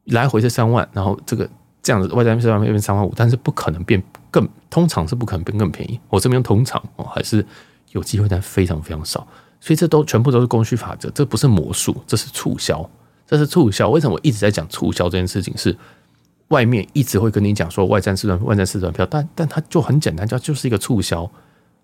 [0.03, 1.49] 来回是三万，然后这个
[1.81, 5.99] 这样子外站票变成三万五，但是不可能变更，通常是不可能变更便宜。
[6.09, 7.45] 我这边通常哦还是。
[7.93, 9.27] 有机会，但非常非常少，
[9.59, 12.87] 所以这都全部都是供需法则，这不是魔术，这是促销，
[13.25, 13.89] 这是促销。
[13.89, 15.57] 为什么我一直在讲促销这件事情？
[15.57, 15.75] 是
[16.49, 21.29] 外面一直会跟你讲说外站四段、外站四段票，但但它就很简单，叫就是一个促销，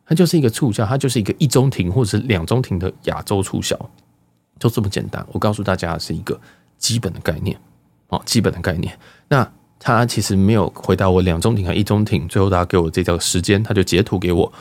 [0.05, 3.77] 它就是一个促销，它就是一个一中停或者是两中停的亚洲促销，
[4.59, 5.25] 就这么简单。
[5.31, 6.39] 我告诉大家是一个
[6.77, 7.57] 基本的概念
[8.09, 8.97] 哦，基本的概念。
[9.27, 9.49] 那
[9.79, 14.51] 他其实没有回答我两中停和一中停，最后他给我这条时间，他就截图给我。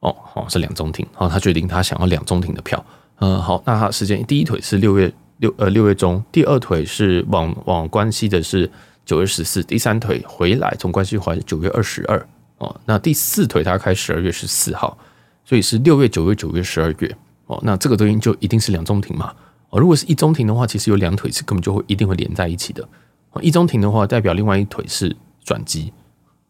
[0.00, 2.82] 哦，好，是两中停，然后他决定他想要两中停的票，
[3.18, 8.70] 嗯，好，那他时间第一腿是六月六呃六月中，第二腿是往往关西的是
[9.04, 14.96] 九月十四，第三腿回来从关西回来九月二十二，哦，那第四腿他开十二月十四号，
[15.44, 19.34] 所以是六月九月九月十二月，哦，那这个东西就一定是两中停嘛，
[19.70, 22.86] 哦，如果是一中停的话，其实有两腿是根本就会一定会连在一起的，
[23.32, 25.92] 哦，一中停的话代表另外一腿是转机，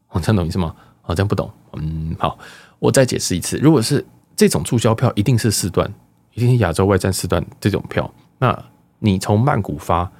[0.09, 0.75] 哦，这样懂意思吗？
[1.03, 2.39] 好，这样不懂，嗯，好。
[2.79, 4.03] 我再解释一次，如果是
[4.35, 5.87] 这种促销票，一定是四段，
[6.33, 8.11] 一定是亚洲外站四段这种票。
[8.39, 8.59] 那
[9.01, 10.11] 你从曼谷发，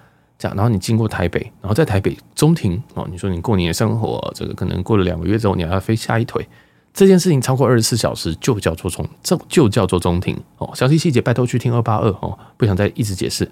[0.41, 3.07] 这样，然后你经过台北，然后在台北中停哦。
[3.11, 6.49] 你说你过年的生活，这个可能过了两个月之后，你还要飞下一腿，
[6.95, 10.71] 这件事情超过二十四小时就叫做中，这就叫做中停哦。
[10.75, 13.47] 详细细节拜托去听二八二哦，不想再一直解释。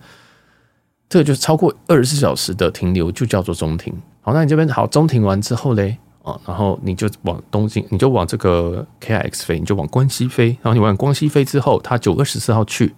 [1.10, 3.94] 这个就是超过二十四小时的停留就叫做中停。
[4.22, 6.40] 好，那你这边好，中停完之后嘞啊？
[6.46, 10.48] 然后你就往东京，你就往这个 KIX 飞，你就往关西飞。
[10.62, 12.94] 然后你往关西飞之后，他九月十四号去，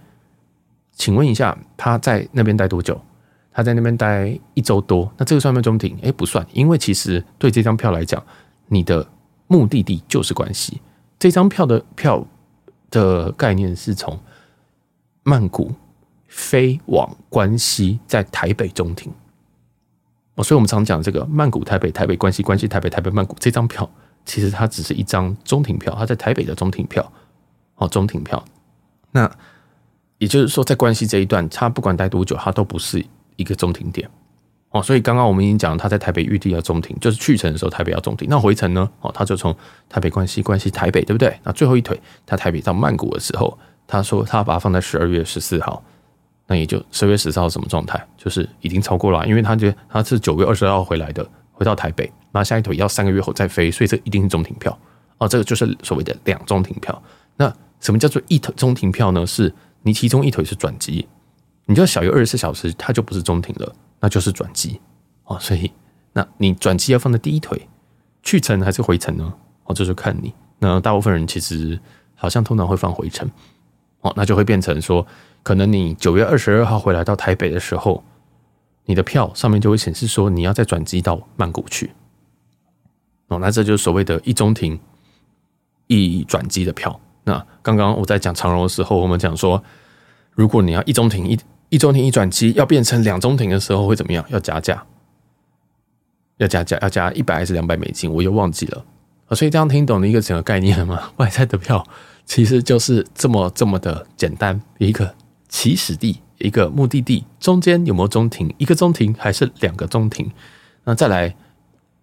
[0.92, 3.00] 请问一下，他在那边待多久？
[3.52, 5.98] 他在那边待一周多，那这个算不算中停？
[6.02, 8.22] 哎，不算，因为其实对这张票来讲，
[8.68, 9.06] 你的
[9.46, 10.80] 目的地就是关西。
[11.18, 12.26] 这张票的票
[12.90, 14.18] 的概念是从
[15.22, 15.72] 曼谷
[16.28, 19.12] 飞往关西，在台北中停。
[20.42, 23.86] 所以，我们常讲这个曼谷、台北、台北关西、关西、台北、台北、曼谷这张票，
[24.24, 27.12] 其实它只是一张中停票，它在台北的中停票，
[27.74, 28.42] 哦，中停票。
[29.10, 29.30] 那
[30.16, 33.04] 也就是说，在关西这一段，它不管待多久，它都不是
[33.40, 34.08] 一个中停点，
[34.70, 38.28] 哦，所以刚刚我们已经讲，他在台北预定要中停，就是去程的时候台北要中停。
[38.28, 38.88] 那回程呢？
[39.00, 39.56] 哦，他就从
[39.88, 41.34] 台北关西，关西台北，对不对？
[41.42, 45.82] 那最后一腿，他台北到曼谷的时候，他说他把它放在十二月十四号，
[46.46, 48.06] 那也就十二月十四号什么状态？
[48.16, 54.78] 就是已经超过了，因为他觉得他是九月二十二号回来的，回到台北，那下一腿要三个月后再飞，所以这一定是中停票。
[55.18, 57.02] 哦，这个就是所谓的两中停票。
[57.36, 59.26] 那什么叫做一腿中停票呢？
[59.26, 61.06] 是你其中一腿是转机，
[61.66, 63.74] 你就小于二十四小时，它就不是中停了。
[64.02, 64.80] 那就是转机
[65.24, 65.70] 哦，所以
[66.14, 67.68] 那你转机要放在第一腿，
[68.22, 69.34] 去程还是回程呢？
[69.64, 70.32] 哦，这就看你。
[70.58, 71.78] 那大部分人其实
[72.14, 73.30] 好像通常会放回程
[74.00, 75.06] 哦，那就会变成说，
[75.42, 78.02] 可能你九月二十二号回来到台北的时候，
[78.86, 81.90] 你的票上面就会显示说你要再转机到曼谷去
[83.28, 84.80] 哦，那这就是所谓的一中停
[85.88, 86.98] 一转机的票。
[87.24, 89.62] 那刚刚我在讲长荣的时候，我们讲说，
[90.40, 91.38] 如果你要一中停一。
[91.68, 94.24] 一中停一转机要变成两中停的时候会怎么样？
[94.30, 94.82] 要加价，
[96.38, 98.12] 要加价，要加一百还是两百美金？
[98.12, 98.84] 我又忘记了。
[99.32, 101.12] 所以这样听懂了一个整个概念了吗？
[101.18, 101.86] 外在的票
[102.24, 105.14] 其实就是这么这么的简单，一个
[105.48, 108.52] 起始地，一个目的地，中间有没有中停？
[108.58, 110.28] 一个中停还是两个中停？
[110.82, 111.36] 那再来，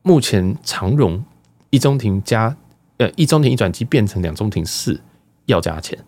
[0.02, 1.26] 目前长荣
[1.72, 2.56] 一中停加
[3.00, 5.02] 呃一中停一转机变成两中停是
[5.48, 6.00] 要加钱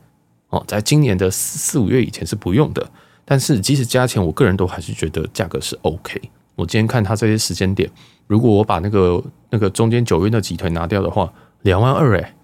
[0.49, 2.89] 哦，在今年的四五月以前是不用的。
[3.25, 6.19] 但是即使加钱，我个人都还是觉得价格是 OK。
[6.55, 7.89] 我今天看它这些时间点，
[8.27, 11.31] 如果我把那个那个中间九月那几腿拿掉的话，
[11.62, 12.35] 两万二哎，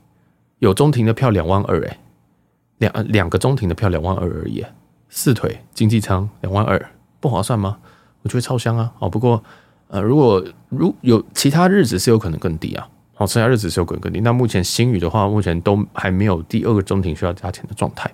[0.60, 2.00] 有中庭的票两万二哎，
[2.78, 4.64] 两两个中庭的票两万二而已，
[5.10, 7.78] 四腿经济舱两万二，不划算吗？
[8.22, 8.92] 我觉得超香啊！
[9.00, 9.44] 哦，不过
[9.88, 14.20] 呃，如果如有其他日子是有可能更低啊，哦，剩下日子是有可能更低。
[14.20, 18.12] 那目前新宇的话，目前都还没有第二个中庭需要加钱的状态。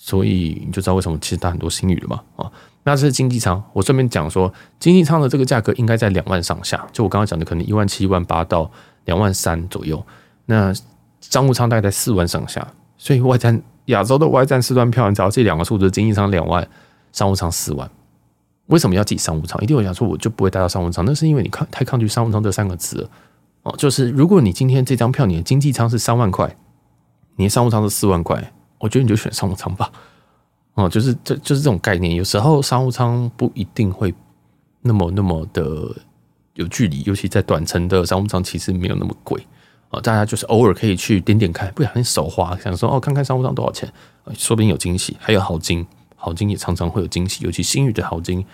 [0.00, 2.48] 所以你就知道为什么其实它很多新宇了嘛啊，
[2.84, 3.60] 那这是经济舱。
[3.72, 6.86] 我顺便讲说，经济舱的这个价格应该在两万上下。
[6.92, 8.70] 就我刚刚讲的，可能一万七、一万八到
[9.06, 10.00] 两万三左右。
[10.46, 10.72] 那
[11.20, 12.64] 商务舱大概在四万上下。
[12.96, 16.64] 所以外站亚洲的外站四段票，你只要这两个数字：经济舱两万，
[17.10, 17.90] 商务舱四万。
[18.66, 19.60] 为什么要挤商务舱？
[19.62, 21.04] 一定有想说，我就不会待到商务舱。
[21.04, 23.10] 那是因为你抗太抗拒商务舱这三个字了
[23.68, 23.74] 哦。
[23.76, 26.56] 就是如果你今天这张票，你的经济舱是三万块，
[27.36, 28.52] 你的商务舱是四万块。
[28.80, 29.90] 我觉得你就选商务舱吧，
[30.74, 32.14] 哦，就是这就是这种概念。
[32.14, 34.14] 有时候商务舱不一定会
[34.82, 35.92] 那么那么的
[36.54, 39.44] 有距离，尤其在短程的商务舱其实没有那么贵
[39.90, 40.00] 啊。
[40.00, 43.92] 大家就是偶尔可以去点点看，不小心手滑，想说哦，看看商务舱多少钱，
[44.34, 45.16] 说不定有惊喜。
[45.18, 48.46] 还有好金，好金也常常会有惊喜，尤其新宇的好金，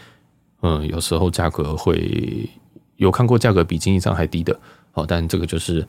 [0.63, 2.49] 嗯，有时候价格会
[2.97, 4.59] 有看过价格比经济舱还低的
[4.95, 5.05] 哦。
[5.07, 5.87] 但这个就是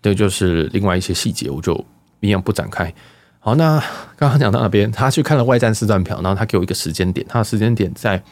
[0.00, 1.84] 这就是另外一些细节，我就
[2.20, 2.92] 一样不展开。
[3.40, 3.78] 好，那
[4.16, 8.22] 刚刚讲到那边，他去看了外站四段票，然后他给我一个时间点，他的时间点在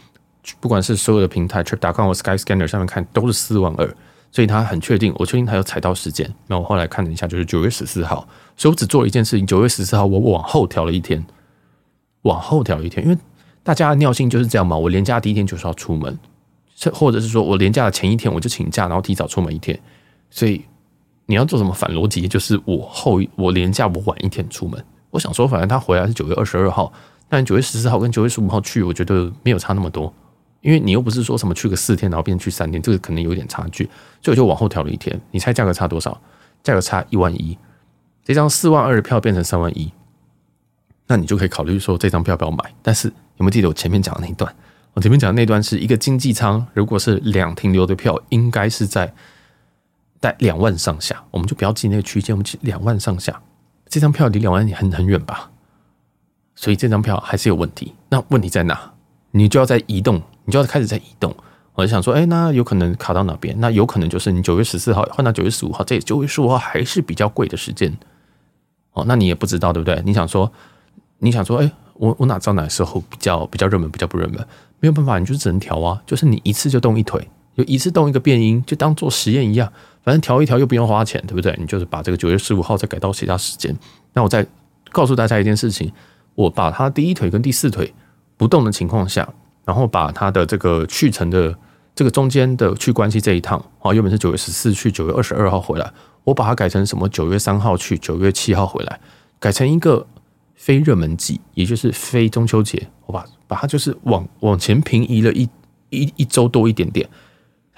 [0.61, 3.97] 不管是所有的平台，Trip.com 或 Skyscanner 上面看都是四万二，
[4.31, 6.33] 所以他很确定，我确定他有踩到时间。
[6.47, 11.27] 那我后来看了一下，就是九月十四号，所以我只做了一件事情，九月十四号我往后调了一天，
[12.23, 13.19] 往后调一天，因为
[13.65, 16.17] 大家的尿性就是这样嘛，我连假第一天就是要出门，
[16.95, 19.79] 或者是说我连假的前一天我就请假，然后提早出门一天，
[20.31, 20.65] 所以
[21.27, 24.83] 你要做什么反逻辑，就是我后我连假我晚一天出门。
[25.11, 26.93] 我想说，反正他回来是九月二十二号，
[27.29, 30.13] 但九月十四号跟九月十五号去，我觉得没有差那么多，
[30.61, 33.85] 因为你又不是说什么去个四天，然后变成去三天，这个可能有点差距，
[34.23, 35.21] 所以我就往后调了一天。
[35.33, 36.21] 你猜价格差多少？
[36.63, 37.59] 价格差一万一，
[38.25, 39.93] 这张四万二的票变成三万一，
[41.07, 42.59] 那你就可以考虑说这张票不要买。
[42.83, 44.55] 但是有没有记得我前面讲的那一段？
[44.95, 49.13] 我前面讲的那段是一个经济舱，如果是两停留的票，应该是在
[50.21, 53.41] 在两万上下，我们就不要记那个区间，我们记两万上下。
[53.89, 55.51] 这张票离两万很很远吧，
[56.55, 57.95] 所以这张票还是有问题。
[58.09, 58.93] 那问题在哪？
[59.33, 61.35] 你就要在移动，你就要开始在移动。
[61.75, 63.59] 我就想说，哎，那有可能卡到哪边？
[63.59, 67.97] 那有可能就是你九月十四号换到九月十五号，这九月十五号还是比较贵的时间。
[68.93, 70.03] 哦，那你也不知道对不对？
[70.05, 70.53] 你想说，
[71.19, 74.47] 你想说，哎，我我哪知道哪时候比较比较热门，比较不热门？
[74.81, 76.03] 没有办法，你就只能调啊。
[76.05, 77.29] 就是你一次就动一腿，
[77.61, 79.71] 就一次动一个变音，就当做实验一样。
[80.03, 81.55] 反正调一调又不用花钱，对不对？
[81.59, 83.77] 你就是把这个九月十五号再改到其他时间。
[84.15, 84.47] 那我再
[84.91, 85.93] 告诉大家一件事情：
[86.35, 87.93] 我把它第一腿跟第四腿
[88.39, 89.29] 不动的情况下，
[89.67, 91.55] 然后把它的这个去程的
[91.95, 95.93] 这个中间的去关系这一趟啊，原本是九月十四去，九月二十二号回来，
[96.25, 97.07] 我把它改成什么？
[97.11, 98.99] 九月三号去，九月七号回来，
[99.39, 100.07] 改成一个
[100.55, 102.89] 非热门季，也就是非中秋节。
[103.05, 105.47] 我把把它就是往往前平移了一
[105.91, 107.07] 一一周多一点点，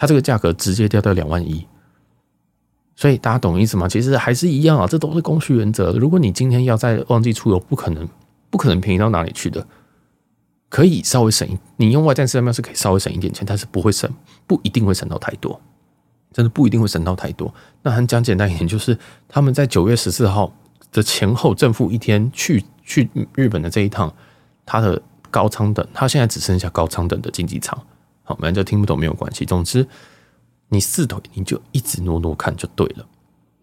[0.02, 1.64] 它这个价格直接掉到两万一。
[2.96, 3.86] 所以大家懂意思吗？
[3.86, 5.92] 其实还是一样啊，这都是供需原则。
[5.92, 8.08] 如果你今天要在旺季出游，不可能，
[8.50, 9.64] 不可能便宜到哪里去的，
[10.68, 14.10] 可以稍微省一，你用外站式站票是可以稍微省一点钱，但是不会省，
[14.44, 15.60] 不一定会省到太多，
[16.32, 17.54] 真的不一定会省到太多。
[17.82, 20.52] 那很讲简单一点，就是他们在九月十四号
[20.90, 24.12] 的前后正负一天去去日本的这一趟，
[24.66, 27.80] 他的高舱等，他现在只剩下高舱等的经济舱。
[28.40, 29.44] 反正就听不懂没有关系。
[29.44, 29.86] 总之，
[30.68, 33.06] 你四腿你就一直挪挪看就对了。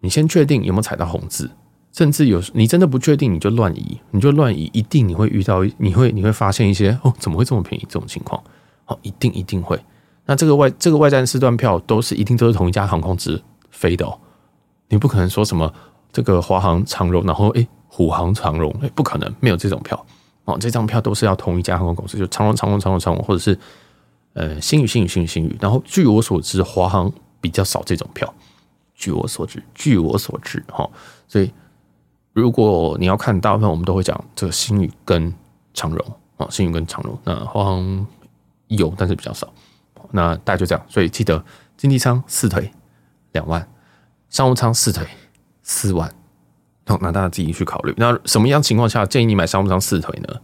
[0.00, 1.50] 你先确定有没有踩到红字，
[1.92, 8.42] 甚至有你真的不确定，你就乱移，你就乱移，一定你会遇到，你会你会发现一些哦，怎么会这么便宜这种情况？
[8.86, 9.78] 好，一定一定会。
[10.24, 14.18] 那这个外这个外站四段票都是一定都是同一家航空直飞的哦，
[14.88, 15.70] 你不可能说什么
[16.10, 20.06] 这个华航长荣，然后诶虎航长荣，诶不可能没有这种票
[20.46, 23.58] 哦，这张票都是要同一家航空公司，就长荣长荣长荣长荣，或者是。
[24.32, 25.56] 呃，星宇、星宇、星宇、星宇。
[25.60, 28.32] 然后，据我所知，华航比较少这种票。
[28.94, 30.88] 据我所知，据我所知，哈，
[31.26, 31.50] 所以
[32.34, 35.34] 如果你要看大部分，我们都会讲这个星宇跟
[35.72, 37.18] 长荣啊，星宇跟长荣。
[37.24, 38.06] 那华航
[38.68, 39.50] 有，但是比较少。
[40.10, 40.86] 那大概就这样。
[40.86, 41.42] 所以记得
[41.76, 42.70] 经济舱四腿
[43.32, 43.66] 两万，
[44.28, 45.06] 商务舱四腿
[45.62, 46.14] 四万。
[46.86, 47.94] 好，那大家自己去考虑。
[47.96, 50.40] 那什么样情况下建议你买商务舱四腿呢？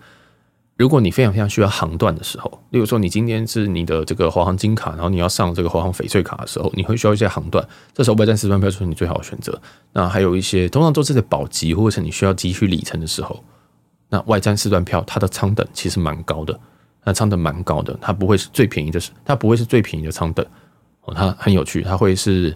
[0.76, 9.58] 如果你非常非常需要航段的时候，例如说你今天是你的这个华航金卡，然后你要上这个华航翡翠卡的时候，你会需要一些航段，这时候外站四段票就是你最好的选择。
[9.94, 13.42] 那还有一些通常都是在保级或者是你需要积蓄里程的时候，
[14.10, 16.60] 那外站四段票它的舱等其实蛮高的，
[17.04, 20.44] 那舱等蛮高的，它不会是最便宜的，是它不会是最便宜的舱等
[21.04, 22.54] 哦，它很有趣，它会是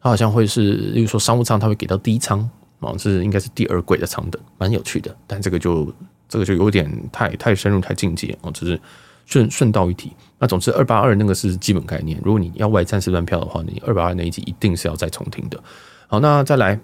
[0.00, 5.92] 它好像会是，例如说商务舱它会给到低舱哦，这是应该是第二贵的舱等，蛮有趣的，但这个就。
[6.28, 8.80] 这个就有点太太深入太进阶哦，只是
[9.26, 10.12] 顺顺道一提。
[10.38, 12.20] 那总之，二八二那个是基本概念。
[12.24, 15.60] 如果你要外站四段票的话，你二八二那一集一定是要再重听的。
[16.06, 16.78] 好，那再来，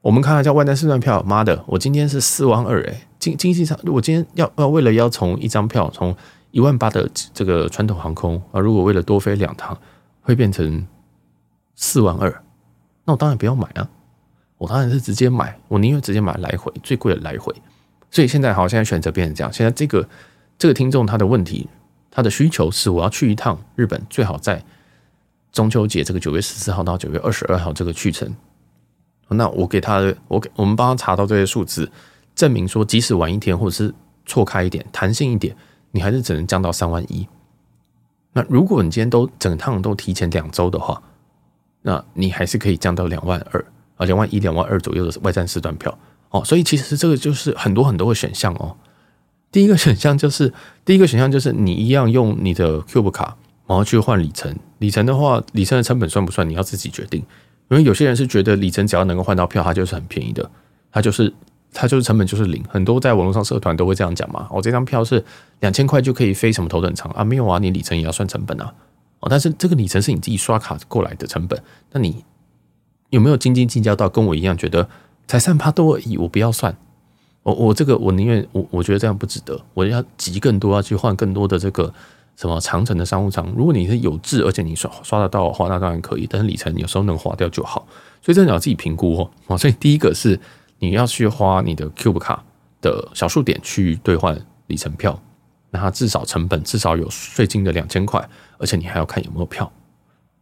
[0.00, 1.22] 我们看看叫外站四段票。
[1.22, 6.16] 妈的，我今天是四万二哎，经经济舱，我今天要要为了要从一张票从
[6.50, 9.76] 一万八的这个传统航空啊，如果为了多飞两趟，
[10.22, 10.86] 会变成
[11.74, 12.42] 四万二，
[13.04, 13.86] 那我当然不要买啊，
[14.56, 17.54] 我当然是直接买，我宁愿直接买来回最贵的来回。
[18.10, 19.52] 所以现在好，现在选择变成这样。
[19.52, 20.08] 现在这个
[20.58, 21.68] 这个听众他的问题，
[22.10, 24.64] 他的需求是我要去一趟日本，最好在
[25.52, 28.34] 中秋节这个九月十四号到九月二十二号这个去程。
[29.28, 31.90] 那我给他的，我给我们帮他查到这些数字，
[32.34, 33.94] 证明说即使晚一天或者是
[34.24, 35.54] 错开一点，弹性一点，
[35.90, 37.28] 你还是只能降到三万一。
[38.32, 41.02] 那如果你今天都整趟都提前两周的话，
[41.82, 43.62] 那你还是可以降到两万二
[43.96, 45.98] 啊，两万一、两万二左右的外站四段票。
[46.30, 48.76] 哦，所以其实这个就是很多很多的选项哦。
[49.50, 50.52] 第一个选项就是，
[50.84, 53.36] 第一个选项就是你一样用你的 Cube 卡，
[53.66, 54.54] 然后去换里程。
[54.78, 56.46] 里程的话，里程的成本算不算？
[56.48, 57.24] 你要自己决定。
[57.70, 60.50] 因为有些人是觉得里程只要能够换到票，它就是很便宜的，
[60.92, 61.32] 它就是
[61.72, 62.62] 它就是成本就是零。
[62.68, 64.46] 很多在网络上社团都会这样讲嘛。
[64.50, 65.24] 哦，这张票是
[65.60, 67.24] 两千块就可以飞什么头等舱啊？
[67.24, 68.72] 没有啊，你里程也要算成本啊。
[69.20, 71.58] 哦，但是这个里程是你自己刷卡过来的成本，
[71.92, 72.22] 那你
[73.08, 74.86] 有没有斤斤计较到跟我一样觉得？
[75.28, 76.76] 才三趴多而已，我不要算。
[77.44, 79.58] 我我这个我宁愿我我觉得这样不值得。
[79.74, 81.92] 我要集更多，要去换更多的这个
[82.34, 83.46] 什么长城的商务舱。
[83.56, 86.26] 如果你是有志，而且你刷刷得到的话，那当然可以。
[86.28, 87.86] 但是里程有时候能花掉就好。
[88.20, 89.56] 所以这你要自己评估哦。
[89.56, 90.38] 所以第一个是
[90.78, 92.42] 你要去花你的 Cube 卡
[92.80, 95.18] 的小数点去兑换里程票，
[95.70, 99.70] 那它至少成本至少有税金的两千块，而且你还要看有没有票。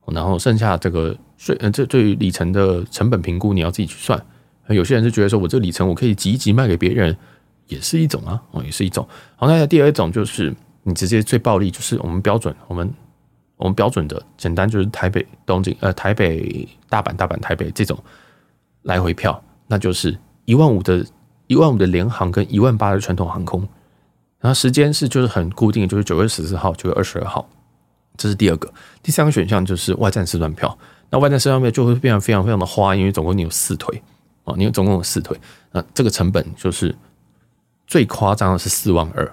[0.07, 4.21] 然后剩下这个税，呃，这对于里程的成本评估你要自己去算。
[4.75, 7.17] 有些人是觉得说，我这个里程我可以集一集卖给别人，
[7.67, 9.07] 也是一种啊，哦，也是一种。
[9.37, 12.93] 好，那第二种就是你直接最暴利，就是我们标准，我们
[13.57, 17.99] 我们标准的简单就是台北东京，呃，台北大阪大阪台北这种
[18.83, 21.05] 来回票，那就是一万五的，
[21.47, 23.61] 一万五的联航跟一万八的传统航空，
[24.41, 27.49] 然后时间是就是很固定，就是九月十四号、九月二十二号，
[28.17, 28.73] 这是第二个。
[29.03, 30.77] 第三个选项就是外站四段票，
[31.11, 34.03] 那外站四段票就会变得非常非常的花，因为总共你有四腿。
[34.47, 35.39] 哦，你有总共有四腿，
[35.73, 36.93] 那这个成本就是
[37.87, 39.31] 最夸张的是四万二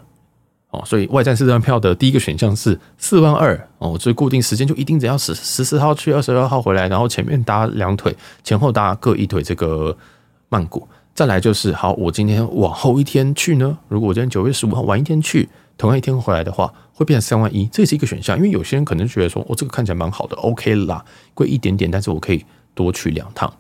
[0.71, 9.95] 哦，所以外站四张票的第一个选项是四万二哦，所以固定时间就一定只要十十四号去，二十二号回来，然后前面搭两腿，前后搭各一腿，这个
[10.49, 10.87] 曼谷。
[11.15, 15.47] 再来就是好，我今天往后一天去呢，如果我今天九月十五号晚一天去，
[15.77, 21.05] 同样一天回来的话，会变成三万一，这也是一个选项，因为有些人可能觉得说，我、哦、这个看起来蛮好的，OK 啦，
[21.35, 22.43] 贵一点点，但是我可以
[22.73, 23.53] 多去两趟。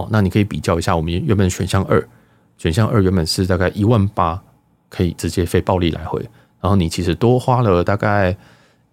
[0.00, 2.08] 哦那你可以比较一下，我们原本选项二，
[2.56, 4.42] 选项二原本是大概一万八，
[4.88, 6.20] 可以直接飞暴利来回，
[6.60, 8.36] 然后你其实多花了大概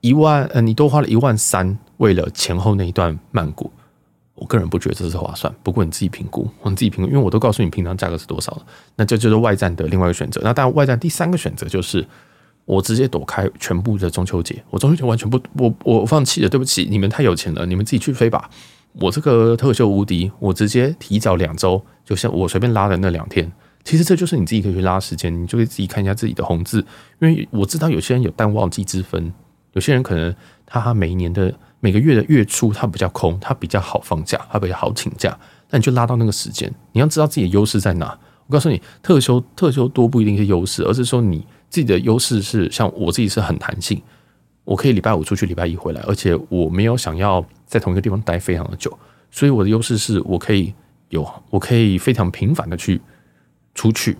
[0.01, 3.72] 一万，呃，你多花了一万三，为了前后那一段曼谷，
[4.36, 5.53] 我个人不觉得这是划算。
[5.64, 8.62] 不过你自己评估，你自己评估，因为我都告诉你平常价格是多少了。
[8.95, 10.41] 那这就是外站的另外一个选择。
[10.43, 12.05] 那当然，外站第三个选择就是
[12.66, 18.49] 我直接躲开全部的中秋节，我中秋节完全不，我我放弃了，对不起，你们太有钱了，你们自己去飞吧。
[18.94, 23.52] 我这个特休无敌，我直接提早两周，就像我随便拉的那两天。
[23.84, 26.86] 其实这就是你自己可以去拉时间，你就可以自己看一下自己的红字，
[27.20, 29.34] 因为我知道有些人有淡旺季之分，
[29.74, 30.36] 有些人可能
[30.66, 35.38] 他每一年的每个月的月初他比较空，他比较好放假，他比较好请假，
[35.70, 36.70] 那你就拉到那个时间。
[36.92, 38.18] 你要知道自己的优势在哪。
[38.48, 44.02] 我告诉你，特休特休多不一定是优势，而是说你自己的优势是像我自己是很弹性，
[44.68, 48.91] 我可以礼拜五出去，礼拜一回来，而且我没有想要在同一个地方待非常的久，
[49.32, 50.74] 所以我的优势是我可以
[51.07, 52.99] 有，我可以非常频繁的去。
[53.80, 54.18] 出去，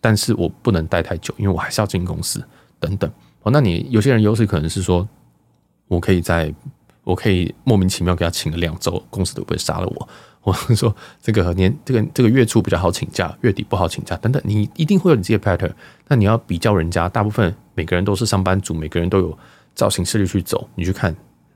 [0.00, 2.40] 但是我不能待太久，因为我还是要进公司
[2.78, 3.10] 等等。
[3.42, 5.06] 哦，那你有些人优势可能是说，
[5.88, 6.54] 我可以在，
[7.02, 10.08] 我可以莫名其妙给他请了两周，公司都不会杀了我。
[10.42, 14.40] 我说这个年这个这个月初比较好请假，月底不好请假等等。
[14.44, 15.72] 你一定会有你自己的 pattern。
[16.06, 19.36] 那你要比较人家，大部分每个人都是上班族，每个人都有
[19.80, 21.14] 照行事历去走，你去看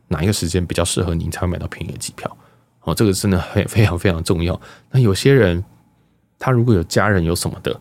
[0.09, 2.37] 哪一个时间比较适合你，你才会买到便宜的机票。
[2.81, 4.61] 哦，这个真的很非常非常重要。
[4.91, 5.63] 那有些人。
[6.37, 7.81] 他如果有家人有什么的，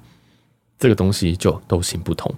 [0.77, 2.33] 这个东西就都行不通，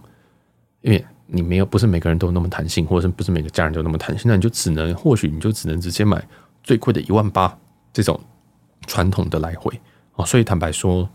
[0.82, 6.26] 因为你没有不是每个人都那么弹性，或者是不是每个家人都那么弹性，那你就只能或许你就只能直接买
[6.64, 7.56] 最贵的一万八
[7.93, 8.20] 这种
[8.88, 9.80] 传统的来回
[10.14, 10.26] 哦。
[10.26, 11.08] 所以坦白说，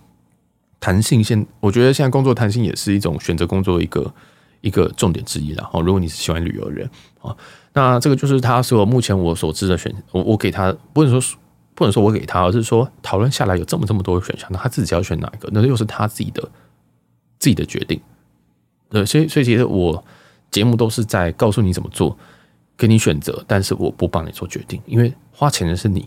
[0.78, 4.14] 弹性现我觉得现在工作弹性也是一种选择工作一个
[4.60, 5.70] 一个重点之一了。
[5.72, 6.90] 哦，如果你是喜欢旅游的人
[7.20, 7.36] 啊，
[7.72, 11.38] 那这个就是他所有目前我所知的选我我给他不能说。
[11.72, 16.42] 不能说我给他，而是说讨论下来有这么这么多选项，那他自己要选哪一个，那又是他自己的
[17.38, 17.98] 自己的决定。
[18.90, 20.04] 对，所以所以其实我
[20.50, 22.14] 节目都是在告诉你怎么做，
[22.76, 26.06] 给你选择，但是我不帮你做决定，因为花钱的是你，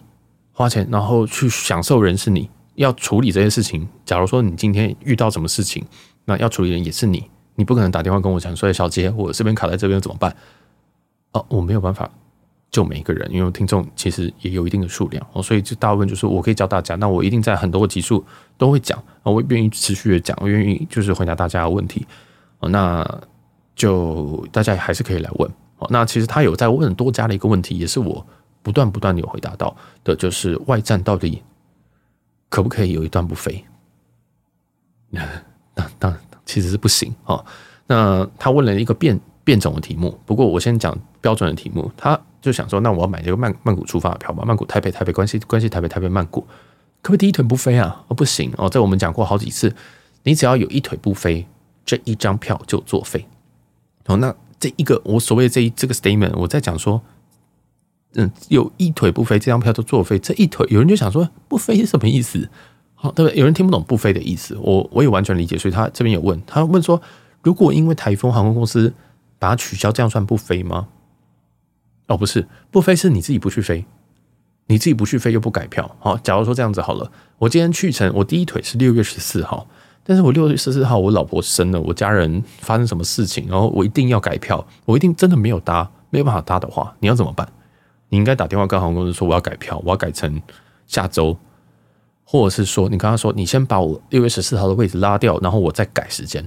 [0.51, 3.89] 花钱然后去享受人是你，要处理这些事情。
[4.05, 5.83] 假如说你今天遇到什么事情，
[6.25, 10.35] 那要处理人也是你，你不可能打电话跟我讲说，小杰，我这边卡在这边怎么办？
[11.33, 12.09] 哦，我没有办法。
[12.71, 18.25] 救每一个人，因为听众其实也有一定的数量哦，所以就大部分就是我可以教大家，那我一定在很多个集数
[18.57, 22.03] 都会讲啊，我愿意持续的讲，我愿意就是回答大家的问题
[22.57, 23.07] 哦，那
[23.75, 25.47] 就大家还是可以来问
[25.77, 25.87] 哦。
[25.91, 28.25] 那其实他有在问多加的一个问题，也是我
[28.63, 31.43] 不断不断的有回答到的，就是外战到底
[32.49, 33.63] 可不可以有一段不飞？
[35.13, 35.23] 那
[35.99, 37.43] 当然其实是不行哦。
[37.87, 42.19] 那他问了一个变变种的题目，不过我先讲标准的题目，他。
[42.43, 44.43] 就想说，那我要买这个曼曼谷出发的票吧？
[44.45, 46.41] 曼谷台北台北关系关系台北台北曼谷，
[47.01, 48.03] 可不可以第一腿不飞啊？
[48.09, 49.73] 哦，不行哦，这我们讲过好几次，
[50.23, 51.47] 你只要有一腿不飞，
[51.85, 53.25] 这一张票就作废。
[54.07, 57.01] 哦，那这一个我所谓的这一这个 statement，我在讲说，
[58.15, 60.19] 嗯，有一腿不飞，这张票就作废。
[60.19, 62.49] 这一腿有人就想说，不飞是什么意思？
[63.03, 63.37] 好，对不对？
[63.37, 65.57] 有人听不懂不飞的意思，我我也完全理解。
[65.57, 67.01] 所以他这边有问，他问说，
[67.41, 68.93] 如果因为台风航空公司
[69.37, 70.87] 把它取消，这样算不飞吗？
[72.07, 73.83] 哦，不是，不飞是你自己不去飞，
[74.67, 75.93] 你自己不去飞又不改票。
[75.99, 79.67] 好，假如说这样子好了，我今天去成，我第一腿是六月十四号，
[80.05, 87.45] 但是我六月十四号我老婆生了，我家人发生什么事情，然后我一定要改票，我一定真的没有搭，没有办法搭的话，你要怎么办？
[88.07, 90.41] 你应该打电话跟航空公司说我要改票，我要改成
[90.87, 91.35] 下周，
[92.33, 96.43] 或者是说你跟他说，你先把我六月十四号的位置拉掉，然后我再改时间，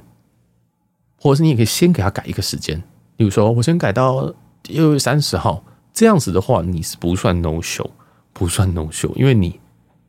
[1.20, 2.82] 或者是你也可以先给他改一个时间，
[3.16, 4.34] 比如说我先改到。
[4.68, 5.62] 六月三十号
[5.95, 7.89] 这样子的话，你是不算 no show，
[8.32, 9.61] 不算 no show，因为你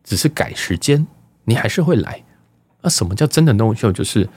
[0.04, 1.06] 只是改时间，
[1.44, 2.24] 你还是会来。
[2.82, 3.92] 那什么叫真的 no show？
[3.92, 4.28] 就是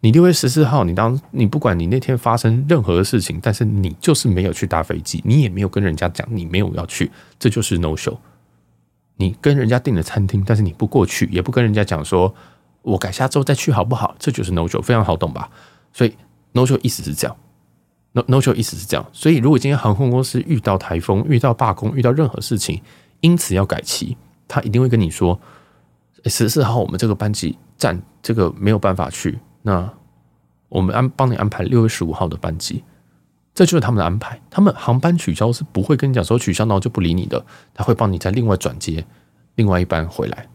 [0.00, 8.18] 你六月十四号，你当你不管你那天发生任何的事情，但是你就是没有去搭飞机，你也没有跟人家讲你没有要去，这就是 no show。
[9.18, 12.34] 你跟人家订了餐厅，但是你不过去，也不跟人家讲说
[12.80, 14.16] 我改下周再去好不好？
[14.18, 15.50] 这就是 no show，非常好懂吧？
[15.92, 16.16] 所以
[16.52, 17.36] no show 意思是这样。
[18.12, 22.80] No no show 意思是这样，所以如果今天航空公司遇到台风、遇到罢工、遇到任何事情，
[23.20, 24.16] 因此要改期，
[24.48, 25.38] 他一定会跟你说
[26.24, 29.88] ：“十四号我们这个班级站这个没有办法去，那
[30.70, 32.82] 我们安帮你安排六月十五号的班机。”
[33.58, 34.40] 这就是他们的安排。
[34.48, 37.44] 他们航班取消是不会跟你讲说取消，然后就不理你的，
[37.74, 39.04] 他会帮你再另外转接
[39.56, 40.46] 另外一班回来。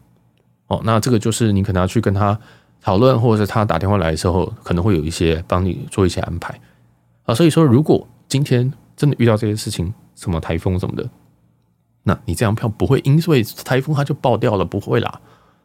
[0.68, 2.40] 哦，那这个就是你可能要去跟他
[2.80, 6.58] 讨论，或者是他打电话来的时候，可能会有一些帮你做一些安排。
[7.24, 11.06] 啊，所以说，如果今天真的遇到这些事情，什么台风什么的，
[12.04, 15.20] 那你这张票不会因为台风它就爆掉了，不会啦，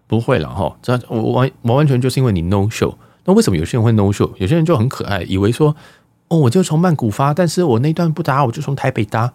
[0.08, 0.78] 不会啦哈。
[0.82, 2.94] 这我完完完全就是因为你 no show。
[3.24, 4.30] 那为什么有些人会 no show？
[4.36, 5.74] 有些人就很可爱，以为说，
[6.30, 9.34] 哦，我就从曼谷发，但是我那段不搭，我就从台北搭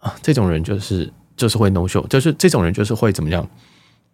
[0.00, 0.14] 啊。
[0.22, 3.48] 这种人就是就是会 no show，就是这种人就是会怎么样？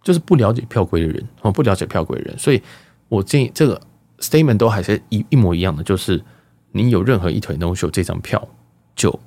[0.02, 2.38] 就是不了解票规的人哦，不了解票规的人。
[2.38, 2.62] 所以
[3.08, 3.80] 我建议这个
[4.20, 6.22] statement 都还是一一模一样的，就是。
[6.72, 8.46] 你有任何一腿 no show，这张票
[8.94, 9.18] 就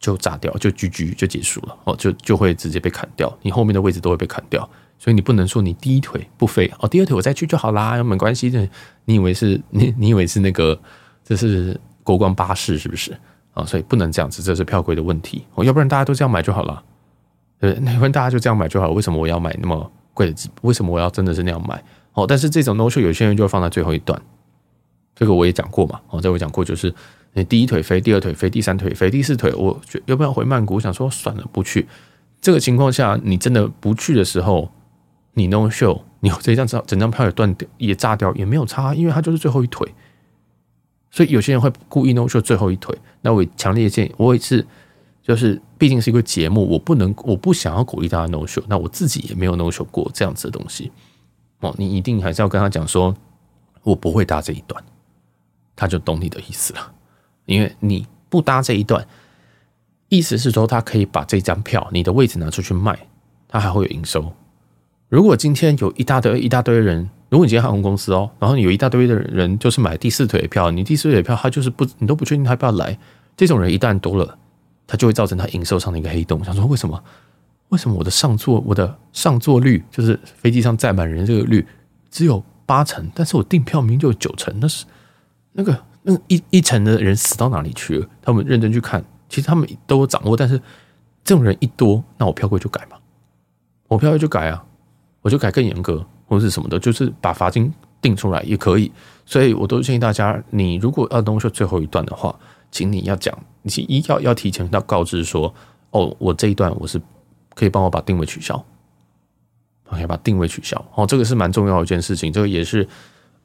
[0.00, 4.66] 就炸掉，就 GG 就结束了哦，就就会直接被砍掉，你后面的位置都会被砍掉，
[4.98, 8.66] 所以你不能说你第一腿不飞哦，第二腿我再去就好啦，没关系的。
[9.04, 10.80] 你以为是你你以为是那个
[11.22, 11.78] 这是
[12.08, 13.12] 国光巴士是不是
[13.52, 13.64] 啊？
[13.64, 16.82] 所以不能这样子，这是票规的问题哦，要不然大家都这样买就好了。
[17.60, 20.48] 对， 那问大家就这样买就好了，为什么我要买那么贵的机？
[20.62, 21.82] 为什么我要真的是那样买？
[22.14, 24.20] 哦，但是这种 no show 有些人就会放在最后一段，
[25.14, 26.00] 这个我也讲过嘛。
[26.08, 26.92] 哦，这我讲过，就是
[27.34, 30.76] 你第一腿飞，第二腿飞，第三腿飞，第四腿，我要不要回曼谷？
[30.76, 31.86] 我想说算了，不去。
[32.40, 34.70] 这个情况下，你真的不去的时候，
[35.34, 39.92] 你 no show，你这张整张票也断掉，也炸掉，也没有差，因为它就是最后一腿。
[41.10, 44.66] 所以有些人会故意 no show 最后一腿，那我强烈建议，我也是。
[45.20, 50.90] 就是毕竟是一个节目，我不能，我不想要鼓励大家 no show，那我自己也没有 no show 过这样子的东西
[51.60, 51.74] 哦。
[51.76, 53.14] 你一定还是要跟他讲说，
[53.82, 54.82] 我不会搭这一段，
[55.76, 56.92] 他就懂你的意思了。
[57.44, 59.06] 因为你不搭这一段，
[60.08, 62.98] 意思是说他可以把这张票，你的位置拿出去卖，
[63.48, 64.32] 他还会有营收。
[65.08, 72.98] 如果今天有一大堆一大堆人，如果你今天航空公司哦，然后你有一大堆的人就是买第四腿的票，你第四腿的票他就是不，你都不确定他要不要来，
[73.36, 74.38] 这种人一旦多了。
[74.90, 76.42] 他就会造成他营收上的一个黑洞。
[76.42, 77.02] 想说为什么？
[77.68, 81.66] 为什么我的上座我的上座率就是飞机上载满人这个率
[82.10, 84.86] 只有八成，但是我订票明就有九成，那是
[85.52, 88.08] 那个那一一成的人死到哪里去了？
[88.22, 90.58] 他们认真去看，其实他们都有掌握，但是
[91.22, 92.96] 这种人一多，那我票规就改嘛，
[93.88, 94.64] 我票规就改啊，
[95.28, 97.70] 我就改更严格或者是什么的，就是把罚金
[98.00, 98.90] 定出来也可以。
[99.26, 102.34] 所以我都建议大家，你如果要 no show 最后一段的话。
[102.70, 105.54] 请你要讲，你一要要提前要告知说，
[105.90, 107.00] 哦，我这一段我是
[107.54, 108.62] 可以帮我把定位取消
[109.90, 112.86] ，OK，把定位取消，哦，这个是蛮重要一件事情，这个也是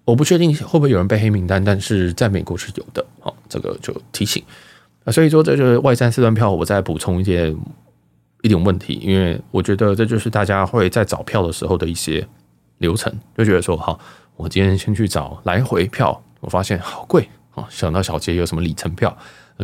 [0.04, 4.44] 我不确定会不会有人被黑名单，但是在美国是有的，哦，这个就提醒
[5.06, 7.56] 啊，所以说这就是外站四段票，我再补充一些
[8.44, 12.28] 一点问题，因为我觉得这就是大家会在找票的时候的一些
[12.80, 13.98] 流程，就觉得说，好，
[14.36, 17.28] 我今天先去找来回票，我发现好贵。
[17.54, 19.16] 哦，想到小杰有什么里程票，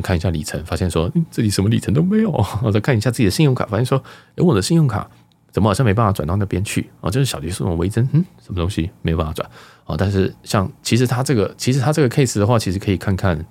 [0.01, 2.31] 看一下里程，发现说自己什么里程都没有。
[2.63, 4.01] 我再看一下自己的信用卡，发现说，
[4.35, 5.09] 哎，我的信用卡
[5.51, 6.89] 怎么好像没办法转到那边去？
[7.01, 9.49] 哦，就是小杰说什么微针，嗯，什么东西没有办法转？
[9.85, 13.43] 啊，但是像其实他这个，其实他这个 case 的话，其实可以看看，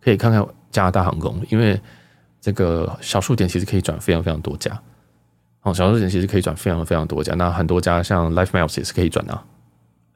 [0.00, 1.80] 可以看看加拿大航空，因为
[2.40, 4.80] 这个小数点其实可以转非常非常多家。
[5.62, 9.38] 哦，小数点其实可以转非常非常多家，那很多家像 LifeMiles 也是可以转的，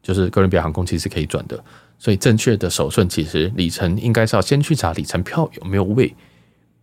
[0.02, 1.62] 就是哥伦比亚航空其实可以转的。
[1.98, 6.14] 所以正确的手顺其实里程应该是要先去查里程票有没有位，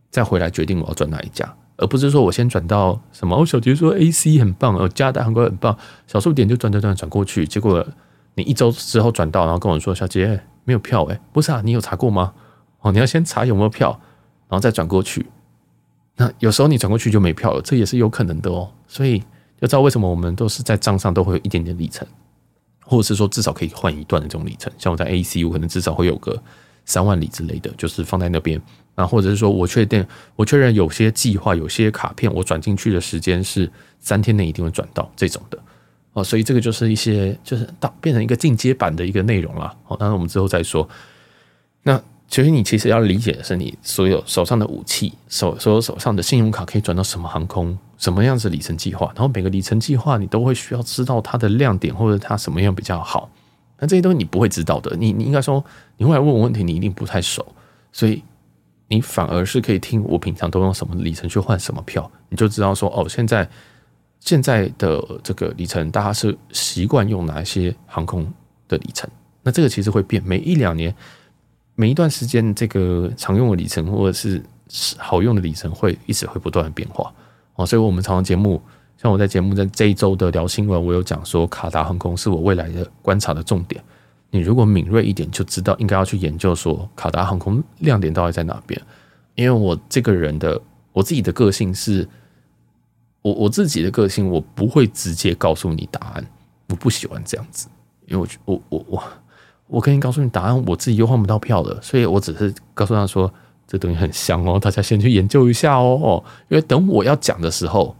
[0.10, 3.36] 再回来决定我要转哪一家，而不是说我先转到什么。
[3.36, 5.76] 哦，小杰说 AC 很棒，哦，加拿大航空很棒，
[6.08, 7.86] 小数点就转转转转过去，结果
[8.36, 12.34] 你一周之后转到，然后跟我说小杰没有票哎，不是啊，你有查过吗？
[12.80, 14.00] 哦，你要先查有没有票，
[14.52, 15.26] 然后再转过去。
[16.18, 18.70] 那有时候你转过去就没票了，这也是有可能的哦。
[18.86, 19.18] 所以
[19.60, 22.08] 就知道为什么我们都是在账上都会有一点点里程。
[22.84, 26.38] 或者是说至少可以换一段的这种里程，像我在 AC，我可能至少会有个
[26.84, 28.62] 三万里之类的，就是放在那边。
[28.96, 33.72] 那，或者是说我确定，我确认有些计划、有些卡片，我转进去的时间是
[34.02, 35.58] 三天内一定会转到这种的。
[36.12, 39.74] 哦，所以这个就是一些就是到变成一个进阶版的一个内容了。
[39.84, 40.90] 好，当然我们之后再说。
[41.84, 42.02] 那。
[42.32, 53.30] 其实你其实要理解的是，你所有手上的武器，手所有手上的信用卡可以转到什么航空，什么样子里程计划，然后每个里程计划你都会需要知道它的亮点或者它什么样比较好。
[53.78, 55.62] 那这些东西你不会知道的，你你应该说
[55.98, 57.46] 你会来问我问题，你一定不太熟，
[57.92, 58.24] 所以
[58.88, 63.46] 你反而是可以听我平常都用什么里程去换什么票，你就知道说哦，现在
[64.22, 68.26] 现在的这个里程大家是习惯用哪一些航空
[68.70, 69.10] 的里程，
[69.44, 70.96] 那这个其实会变，每一两年。
[71.82, 74.40] 每一段时间，这个常用的里程或者是
[75.00, 77.12] 好用的里程会一直会不断的变化
[77.56, 78.62] 哦，所以我们常常节目，
[79.02, 83.84] 像我在节目在这一周的聊新闻，我有讲说卡达航空是我未来的观察的重点。
[84.30, 88.80] 你如果敏锐一点，就知道应该要去研究说卡达航空亮点到底在哪边。
[89.34, 90.62] 因为我这个人的
[90.94, 92.08] 我自己的个性是，
[93.24, 96.24] 我我自己的个性，我不会直接告诉你答案，
[96.70, 97.68] 我不喜欢这样子，
[98.06, 99.04] 因为我我我我。
[99.72, 103.34] 我可以告诉你答案，我自己又换不到票的，所以我只是告诉他说，
[103.66, 106.22] 这东西很香哦，大家先去研究一下哦。
[106.50, 107.96] 因为等我要讲的时候，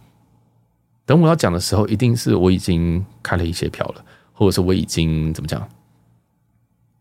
[1.06, 4.04] 等我要讲的时候，一定是我已经开了一些票了，
[4.34, 5.66] 或者是我已经怎么讲？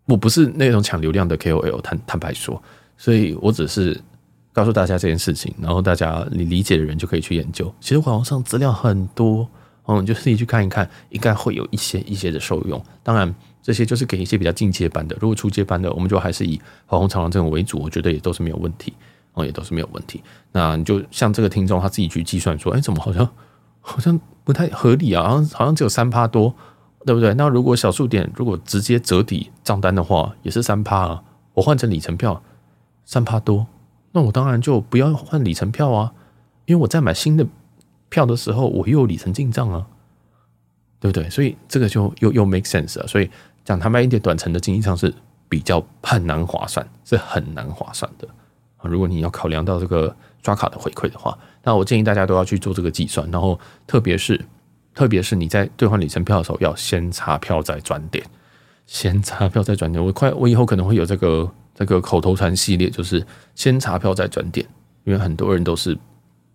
[0.05, 2.63] 我不是那种抢流量的 KOL，坦坦白说，
[2.97, 3.99] 所以我只是
[4.53, 7.69] 告诉大家这件事情，然后大家你理解的人就可以去研究。
[7.82, 9.45] 其实网上资料很多，
[9.88, 12.82] 嗯，就自己去看一看，应该会有一些一些的受用。
[13.03, 13.36] 当然。
[13.62, 15.16] 这些就是给一些比较进阶班的。
[15.20, 18.93] 如果初阶班的，我们就还是以华鸿长廊这种为主，我觉得也都是没有问题
[19.34, 20.24] 哦，也都是没有问题。
[20.51, 23.30] 那你就像这个听众他自己去计算说，哎，怎么好像
[23.80, 25.24] 好像不太合理啊？
[25.24, 26.53] 好像好像只有三趴多，
[27.05, 27.34] 对不对？
[27.36, 31.24] 那如果小数点如果直接折抵账单的话，也是三趴啊。
[31.53, 32.41] 我换成里程票
[33.05, 33.68] 三趴多，
[34.12, 36.14] 那我当然就不要换里程票啊，
[36.66, 37.45] 因为我在买新的
[38.09, 39.86] 票的时候，我又有里程进账啊。
[41.01, 41.28] 对不对？
[41.32, 43.07] 所以这个就又又 make sense 了。
[43.07, 43.28] 所以
[43.64, 45.14] 讲坦白一点，短程的经济上是
[45.47, 48.28] 比较很难划算，是很难划算的。
[48.84, 53.30] 如果你要考量到这个刷卡的回馈的话，那我建议大家都要去做这个计算。
[53.30, 54.43] 然后特别是
[54.95, 58.26] 特别是你在兑换里程票的时候，要先查票再转点，
[58.88, 60.03] 先查票再转点。
[60.03, 64.68] 我快我以后可能会有这个这个口头禅系列，就是先查票再转点，
[65.03, 65.95] 因为很多人都是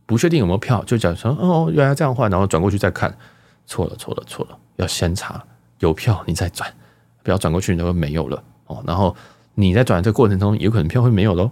[0.05, 3.17] 不确定有没有票，就讲说哦，原来这样换，然后转过去再看。
[3.69, 4.57] 错了，错了，错了！
[4.77, 5.45] 要先查
[5.81, 6.73] 有票，你再转，
[7.27, 8.81] 不要转过去，你就会没有了哦。
[8.87, 9.15] 然后
[9.57, 11.51] 你在转的这个过程中，有可能票会没有喽。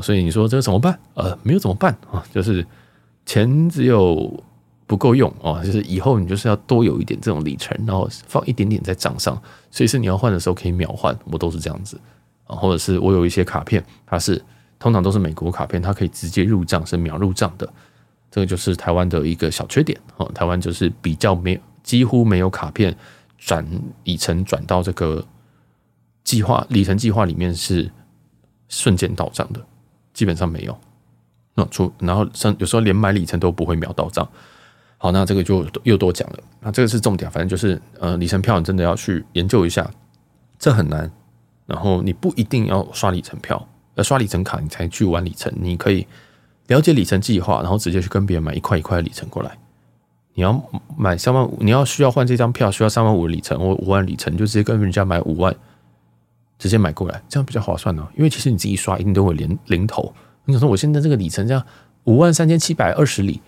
[0.00, 0.96] 所以你说这个怎么办？
[1.14, 2.24] 呃，没有怎么办啊？
[2.32, 2.64] 就是
[3.24, 4.40] 钱只有
[4.86, 9.36] 不够用哦，就是以后你就是要多有一点这种里程，然后放一点点在账上，
[9.72, 11.18] 随时你要换的时候可以秒换。
[11.24, 12.00] 我都是这样子
[12.46, 14.40] 啊，或者是我有一些卡片，它是
[14.78, 17.68] 通常都是美国卡片，它可以直接入账，是秒入账的。
[18.30, 22.94] 这个就是台湾的一个小缺点哦，台湾就是比较没有，几乎没有卡片
[23.38, 23.66] 转
[24.04, 25.24] 里程转到这个
[26.24, 27.90] 计划里程计划里面是
[28.68, 29.64] 瞬间到账的，
[30.12, 30.76] 基本上没有。
[31.54, 34.28] 那出然后像有时候连买里程都不会秒到账。
[34.98, 36.38] 好，那这个就又多讲了。
[36.60, 39.90] 那这个是重点，反正就是呃，里程票你真的要去研究一下，
[40.58, 41.10] 这很难。
[41.66, 46.06] 然后你不一定要刷里程票，要刷里程卡你才去玩里程，你可以。
[46.68, 49.56] 了解里程计划，然后直接去跟别人买一块一块的里程过来。
[50.36, 50.62] 你要
[50.98, 55.54] 买三万五，你要需要换这张票，需要三万五的里程或五万里程，就直接跟人家买五万，
[56.58, 58.06] 直接买过来，这样比较划算呢。
[58.14, 60.14] 因为其实你自己刷一定都会零零头。
[60.44, 61.64] 你想说，我现在这个里程这样
[62.04, 63.40] 五万三千七百二十里，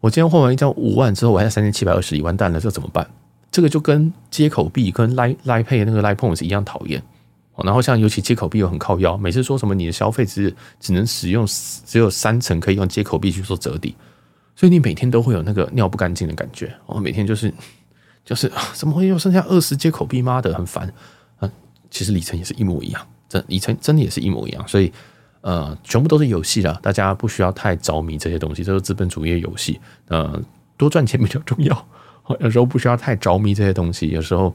[0.00, 3.08] 我今天换完一张五万之后，我还有三千七百二十里，完蛋了，这怎么办？
[3.50, 7.02] 这个就跟接口币跟 Line Line Pay 那个 Line Points 一样讨厌。
[7.56, 11.46] 然后像尤其接口币又很靠腰，每次说什么你的消费只只能使用
[11.86, 13.94] 只有三成可以用接口币去做折抵，
[14.56, 16.72] 所以你每天都会有那个尿不干净的感觉。
[16.86, 17.52] 我每天就是
[18.24, 20.22] 就是怎么会又剩下二十接口币？
[20.22, 20.92] 妈的，很烦
[21.38, 21.50] 啊！
[21.90, 24.66] 其实里程也是一模一样，真里程真的也是一模一样。
[24.68, 24.92] 所以
[25.40, 29.80] 呃，全部都是游戏啦，大家不需要太着迷这些东西，这是资本主义游戏。
[30.08, 30.40] 呃，
[30.76, 31.88] 多赚钱比较重要。
[32.40, 34.54] 有时候不需要太着迷这些东西，有时候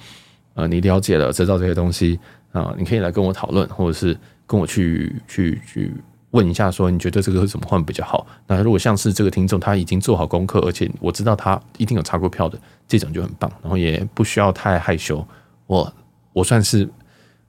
[0.56, 2.20] 呃，你了解了知道这些东西。
[2.52, 5.94] 啊，你可以来跟我讨论，或者是跟我去去去
[6.32, 8.26] 问一下，说你觉得这个怎么换比较好？
[8.48, 15.26] 那如果像是这个听众他已经做好功课，而且我知道他一定有查过票的，这种就很棒，然后也不需要太害羞。
[15.68, 15.92] 我
[16.34, 16.88] 我算是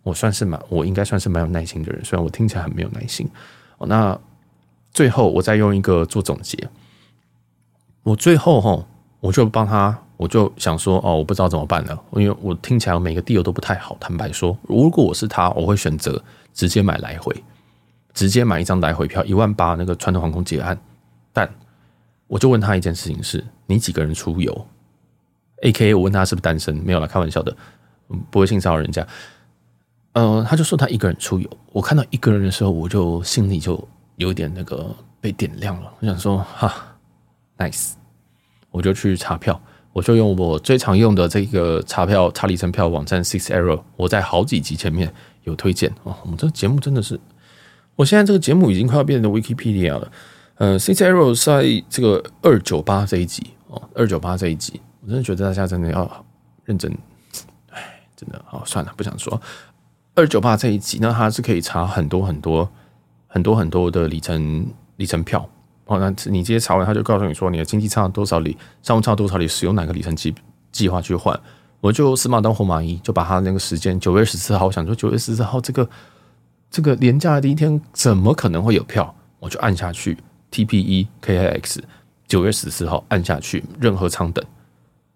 [0.03, 3.29] 我算是蛮我应该算是蛮有耐心的人，虽然我听起来很没有耐心。
[3.79, 4.19] 哦，那
[4.93, 6.69] 最后我再用一个做总结，
[8.03, 8.85] 我最后哈
[9.21, 9.99] 我就帮他。
[10.21, 13.97] 我就想说，哦，我不知道怎么办了，因为我听起来每个地友都不太好。
[13.99, 16.23] 坦白说，如果我是他，我会选择
[16.53, 17.35] 直接买来回，
[18.21, 20.79] 直接买一张来回票，一万八，那个传统航空结案。
[21.33, 21.51] 但
[22.27, 24.67] 我就问他一件事情是：你几个人出游
[25.63, 26.77] ？AKA 我问他是不是单身？
[26.77, 27.57] 没有啦，开玩笑的，
[28.31, 29.07] 不会性骚扰人家。
[30.13, 31.49] 呃，他就说他一个人出游。
[31.73, 35.91] 我看到一个人的时候，我就心里就有点那个被点亮了。
[36.01, 36.75] 我想说，哈
[37.57, 37.93] ，nice，
[38.71, 39.59] 我就去查票。
[39.95, 45.11] 我就用我最常用的这个查票查里程票网站 Six Arrow，我在好几集前面
[45.45, 46.15] 有推荐哦。
[46.23, 47.19] 我们这节目真的是，
[48.01, 50.11] 我现在这个节目已经快要变成 Wikipedia 了。
[50.55, 56.25] 呃，Six Arrow 在这个二九八这一集哦，二九八这一集，我真的觉得大家真的要
[56.65, 56.91] 认真。
[57.69, 59.39] 哎，真的好，算了，不想说。
[60.15, 62.67] 二九八这一集，那它是可以查很多很多
[63.27, 65.47] 很多很多的里程里程票。
[65.85, 70.35] 哦，那你直接查完，他就告诉你说你的经济舱多少里，商务舱多少里，使用哪个里程计
[70.73, 71.39] 计划去换。
[71.83, 75.87] 我就死马当活马医，就把他那个时间九月十四号，我想说九月十四号这个
[76.71, 79.15] 这个廉价的第一天，怎么可能会有票？
[79.41, 80.17] 我就按下去
[80.53, 81.81] TPE KIX
[82.29, 84.45] 九月十四号按下去，任何舱等，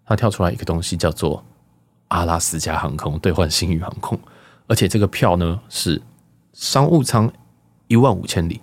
[0.05, 1.43] 它跳出来一个东西叫做
[2.09, 4.19] 阿拉斯加航空兑换新宇航空，
[4.67, 6.01] 而且这个票呢是
[6.51, 7.31] 商务舱
[7.87, 8.59] 一万五千里。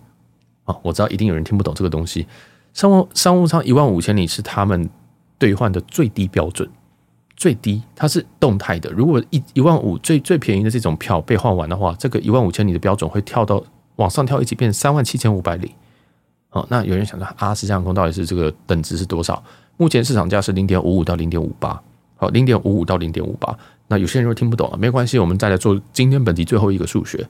[0.64, 2.26] 啊，我知道一定有人听不懂这个东西。
[2.74, 4.88] 商务商务舱一万五千里是他们
[5.38, 6.68] 兑换的最低标准，
[7.42, 8.88] 最低它是动态的。
[8.92, 13.60] 如果一一万五最最便宜的这种票被换完的话，这个一万五千里的标准会跳到
[13.96, 15.74] 往上跳一级，变三万七千五百里。
[16.50, 19.42] 哦，那有人想说，阿拉斯加航空到底是这个等值是多少？
[19.76, 21.82] 目前市场价是零点五五到零点五八，
[22.14, 23.58] 好，零点五五到零点五八。
[23.88, 27.28] 那有些人又听不懂了，没关系，我们再来做今天本集最后一个数学。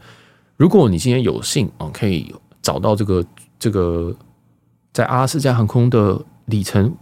[0.58, 3.24] 如果你今天有幸啊，可以找到这个
[3.58, 4.14] 这个
[4.92, 6.94] 在阿拉斯加航空的里程，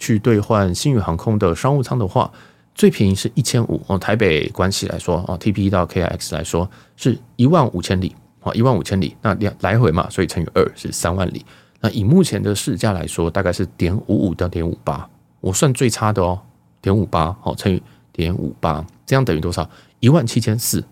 [0.00, 2.32] 去兑换新宇航空的商务舱的话，
[2.74, 3.96] 最便宜是一千五哦。
[3.96, 11.44] 台北关系来说啊，TP 到 KIX 来说是一万五千里啊，一万五千里，那两来回嘛，所以乘以二是三万里。
[11.82, 15.08] 那以目前的市价来说，大概是点五五到点五八，
[15.40, 16.40] 我算最差的哦，
[16.80, 17.82] 点五八好乘以
[18.12, 19.68] 点五八，这样等于多少？
[20.00, 20.82] 一万七千四，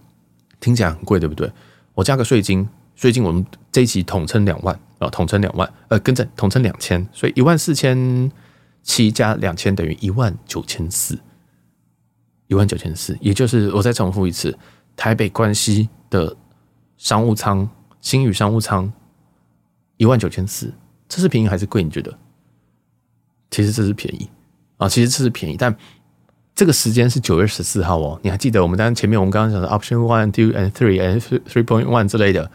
[0.60, 1.50] 听起来很贵，对不对？
[1.94, 8.30] 我加个税金，税金我们这一期统称两万啊，统称两万，呃，跟着统称两千，所以一万四千
[8.88, 11.18] 七加两千等于一万九千四，
[12.46, 14.58] 一万九千四，也就是我再重复一次，
[14.96, 16.34] 台北关西的
[16.96, 17.68] 商务舱，
[18.00, 18.90] 星宇商务舱。
[19.98, 20.72] 一万九千四，
[21.06, 21.82] 这是便宜还是贵？
[21.82, 22.18] 你觉得？
[23.50, 24.30] 其实这是便宜
[24.78, 25.76] 啊，其实这是便宜，但
[26.54, 28.18] 这个时间是九月十四号哦。
[28.22, 32.50] 你还记得我们当前面我们刚刚讲的 option one、two and three and three point one 之类的，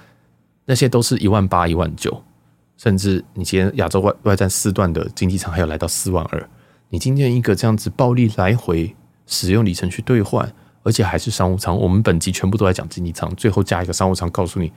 [0.66, 2.24] 那些都是一万八、一万九，
[2.84, 6.50] 甚至你今天亚洲外外站四段的经济舱还有来到四万二。
[6.90, 8.94] 你今天一个这样子暴力来回
[9.26, 10.54] 使用里程去兑换，
[10.84, 14.70] 而且还是商务舱，我们本集全部都在讲经济舱，最后加一个商务舱，告诉你。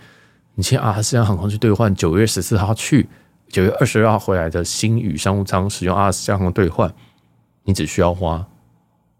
[0.54, 3.09] 你签阿拉斯加航空去兑换九月十四号去，
[3.48, 6.94] 九月二十二号回来的星宇商务舱，使用阿拉斯加航空兑换，
[7.64, 8.46] 你只需要花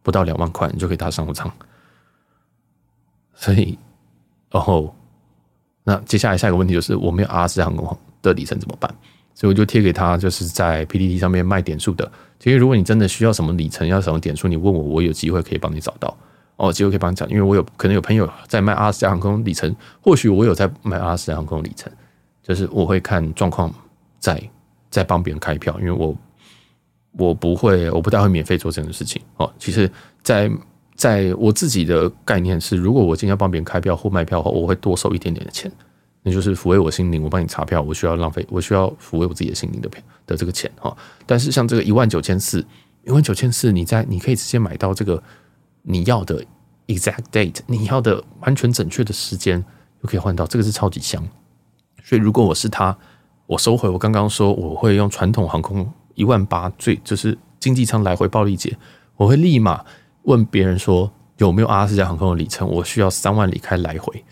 [0.05, 1.53] 不到两万块，你就可以搭商务舱。
[3.35, 3.77] 所以，
[4.49, 4.95] 然后，
[5.83, 8.93] 那接下来下一个问题就是，我没有阿拉斯加航空的里程怎么办？
[9.35, 12.11] 所以我就贴给他，就是在 PTT 上面卖点数的。
[12.39, 16.17] 其实，如果你真的需要什么里程，要什么点数，你问我，我有机会可以帮你找到。
[16.57, 21.93] 哦，机会可以帮你讲，因为我有可能有朋友在卖阿斯加航空里程，或许我有在卖阿斯加航空里程，
[22.43, 23.71] 就是我会看状况
[24.19, 24.43] 再
[24.89, 26.17] 再帮别人开票，因为我
[27.13, 29.21] 我不会，我不太会免费做这种事情。
[29.37, 29.91] 哦，其实
[30.23, 30.51] 在，
[30.95, 35.71] 在我自己的概念是，如果我今天帮别人开票或卖票的话，我会多收一点点的钱，
[36.27, 37.23] 那就是抚慰我心灵。
[37.23, 40.95] 我帮你查票，我需要浪费，我需要抚慰我自己的心灵的票的这个钱哈。
[41.25, 42.67] 但是像这个一万九千四，
[43.05, 45.23] 一万九千四，你在你可以直接买到这个。
[45.89, 46.45] 你要的
[46.89, 49.65] exact date，你要的完全准确的时间，
[50.03, 51.23] 就可以换到这个是超级香。
[52.03, 52.99] 所以如果我是他，
[53.47, 58.77] 我收回我刚刚说我会用传统航空一万八最就是经济舱来回暴力解，
[59.17, 59.85] 我会立马
[60.23, 64.25] 问别人说有没有阿拉斯加航空的里程，我需要三万里开来回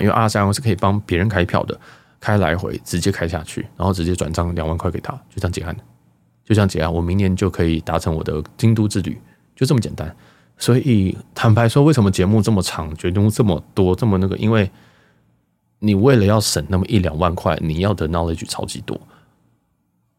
[0.00, 1.78] 因为阿拉斯加航空是可以帮别人开票的，
[2.20, 5.76] 开来回直接开下去，然后直接转账两万块给他，就这样结案，
[6.44, 9.20] 就这样结案，我明年就可以达成我的京都之旅，
[9.54, 10.14] 就这么简单。
[10.56, 14.36] 所以坦白说，为什么节目这么长，决定这么多，这么那个？
[14.36, 14.70] 因为
[15.80, 18.98] 你为了要省那么一两万块，你要的 knowledge 超级多，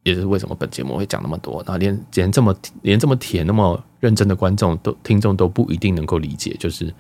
[0.04, 1.64] 也是为什么本节目会讲那么多。
[1.66, 6.94] 那连连这么连这么铁、那么认真的观众都听众都不一定能够理解，就是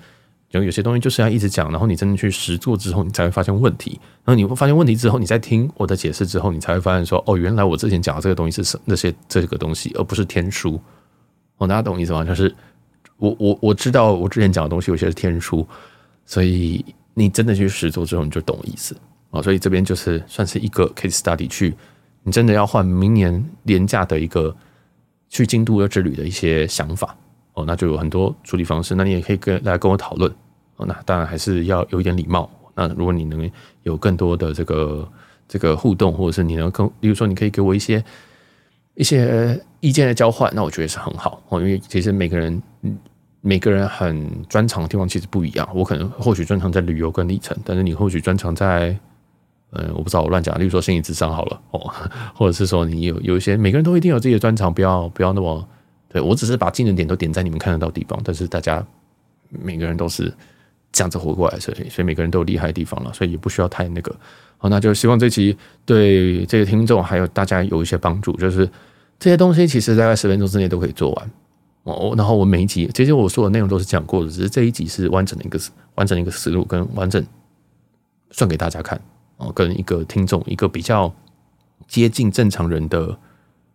[0.51, 3.99] 有有些东西就是要一直讲，然后你真的去实做之后，你才会发现问题。
[4.23, 10.79] 然后你会发现问题之后，你再听我的解释之后，你才会发现说，哦，原来我之前讲的这个东西是什那些这个东西，而不是天书。
[11.57, 12.23] 哦，大家懂意思吗？
[12.23, 12.53] 就是。
[13.17, 15.65] 我我我知道我之前讲的东西有些是天书，
[16.25, 16.83] 所以
[17.13, 18.93] 你真的去实做之后你就懂意思
[19.31, 19.41] 啊。
[19.41, 21.73] 所以这边就是算是一个 case study，去
[22.23, 24.53] 你真的要换明年廉价的一个
[25.29, 27.15] 去京都的之旅的一些想法
[27.55, 28.93] 哦，那就有很多处理方式。
[28.95, 30.31] 那你也可以跟来跟我讨论
[30.77, 30.85] 哦。
[30.85, 32.49] 那当然还是要有一点礼貌。
[32.75, 33.51] 那如果你能
[33.83, 35.09] 有更多的这个
[35.47, 38.03] 这个互动，或者是你能跟，比如说你可以给我一些
[38.93, 39.59] 一些。
[39.81, 42.59] 意见的交换，那我觉得是很好哦，因为其实每个人，
[43.41, 45.69] 每个人很专长的地方其实不一样。
[45.75, 48.97] 我可能或许专长在旅游跟里程，但是你或许专长在，
[49.73, 51.93] 嗯，我不知道我乱讲，例如说心理智商好了哦，
[52.33, 55.67] 或者是说你有有一些，每个人都一定有自己的专长，不要不要那么，
[56.15, 58.81] 对，我只是把技能点都点在你们看得到地方，但是大家
[59.49, 60.33] 每个人都是
[60.93, 64.15] 这样子活过来，所以所以每个人都有厉害的地方了，所以也不需要太那个。
[64.57, 68.69] 好，那就希望这期对这个听众还有大家有一些帮助，就是。
[69.17, 71.31] 这些东西其实大概十分钟之内都可以做完
[71.83, 72.13] 哦。
[72.17, 75.57] 然后我每一集，其实我说的内容都是讲过的，只是这一集是完整的一个
[75.95, 77.25] 完整的一个思路跟完整
[78.31, 78.99] 算给大家看
[79.37, 81.09] 哦，跟一个听众一个比较
[81.87, 83.17] 接近正常人的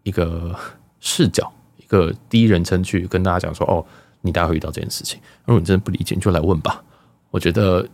[0.02, 0.54] 一个
[1.00, 1.50] 视角，
[1.90, 3.84] 个第一人称去跟大家讲说哦，
[4.20, 5.18] 你大概会遇到这件事情。
[5.44, 6.82] 如果你真的不理解，你就来问吧。
[7.30, 7.86] 我觉得，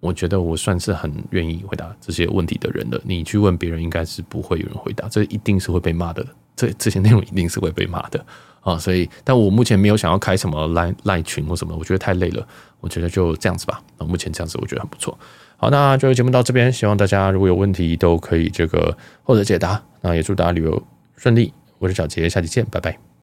[0.00, 3.00] 我觉得我算是很愿意回答这些问题的人了。
[3.04, 6.24] 你去问别人，应该是不会有人回答，这一定是会被骂的。
[6.56, 8.24] 这这些内容一定是会被骂的
[8.60, 12.46] 啊，所以，但我目前没有想要开什么赖赖群或什么，我觉得太累了，
[12.80, 13.82] 我觉得就这样子吧。
[13.98, 15.18] 那目前这样子我觉得很不错。
[15.56, 19.82] 好，那就节目到这边，希望大家如果有问题都可以这个获得解答。
[20.00, 20.80] 那也祝大家旅游
[21.16, 23.04] 顺利，我是小杰，下期见，拜拜。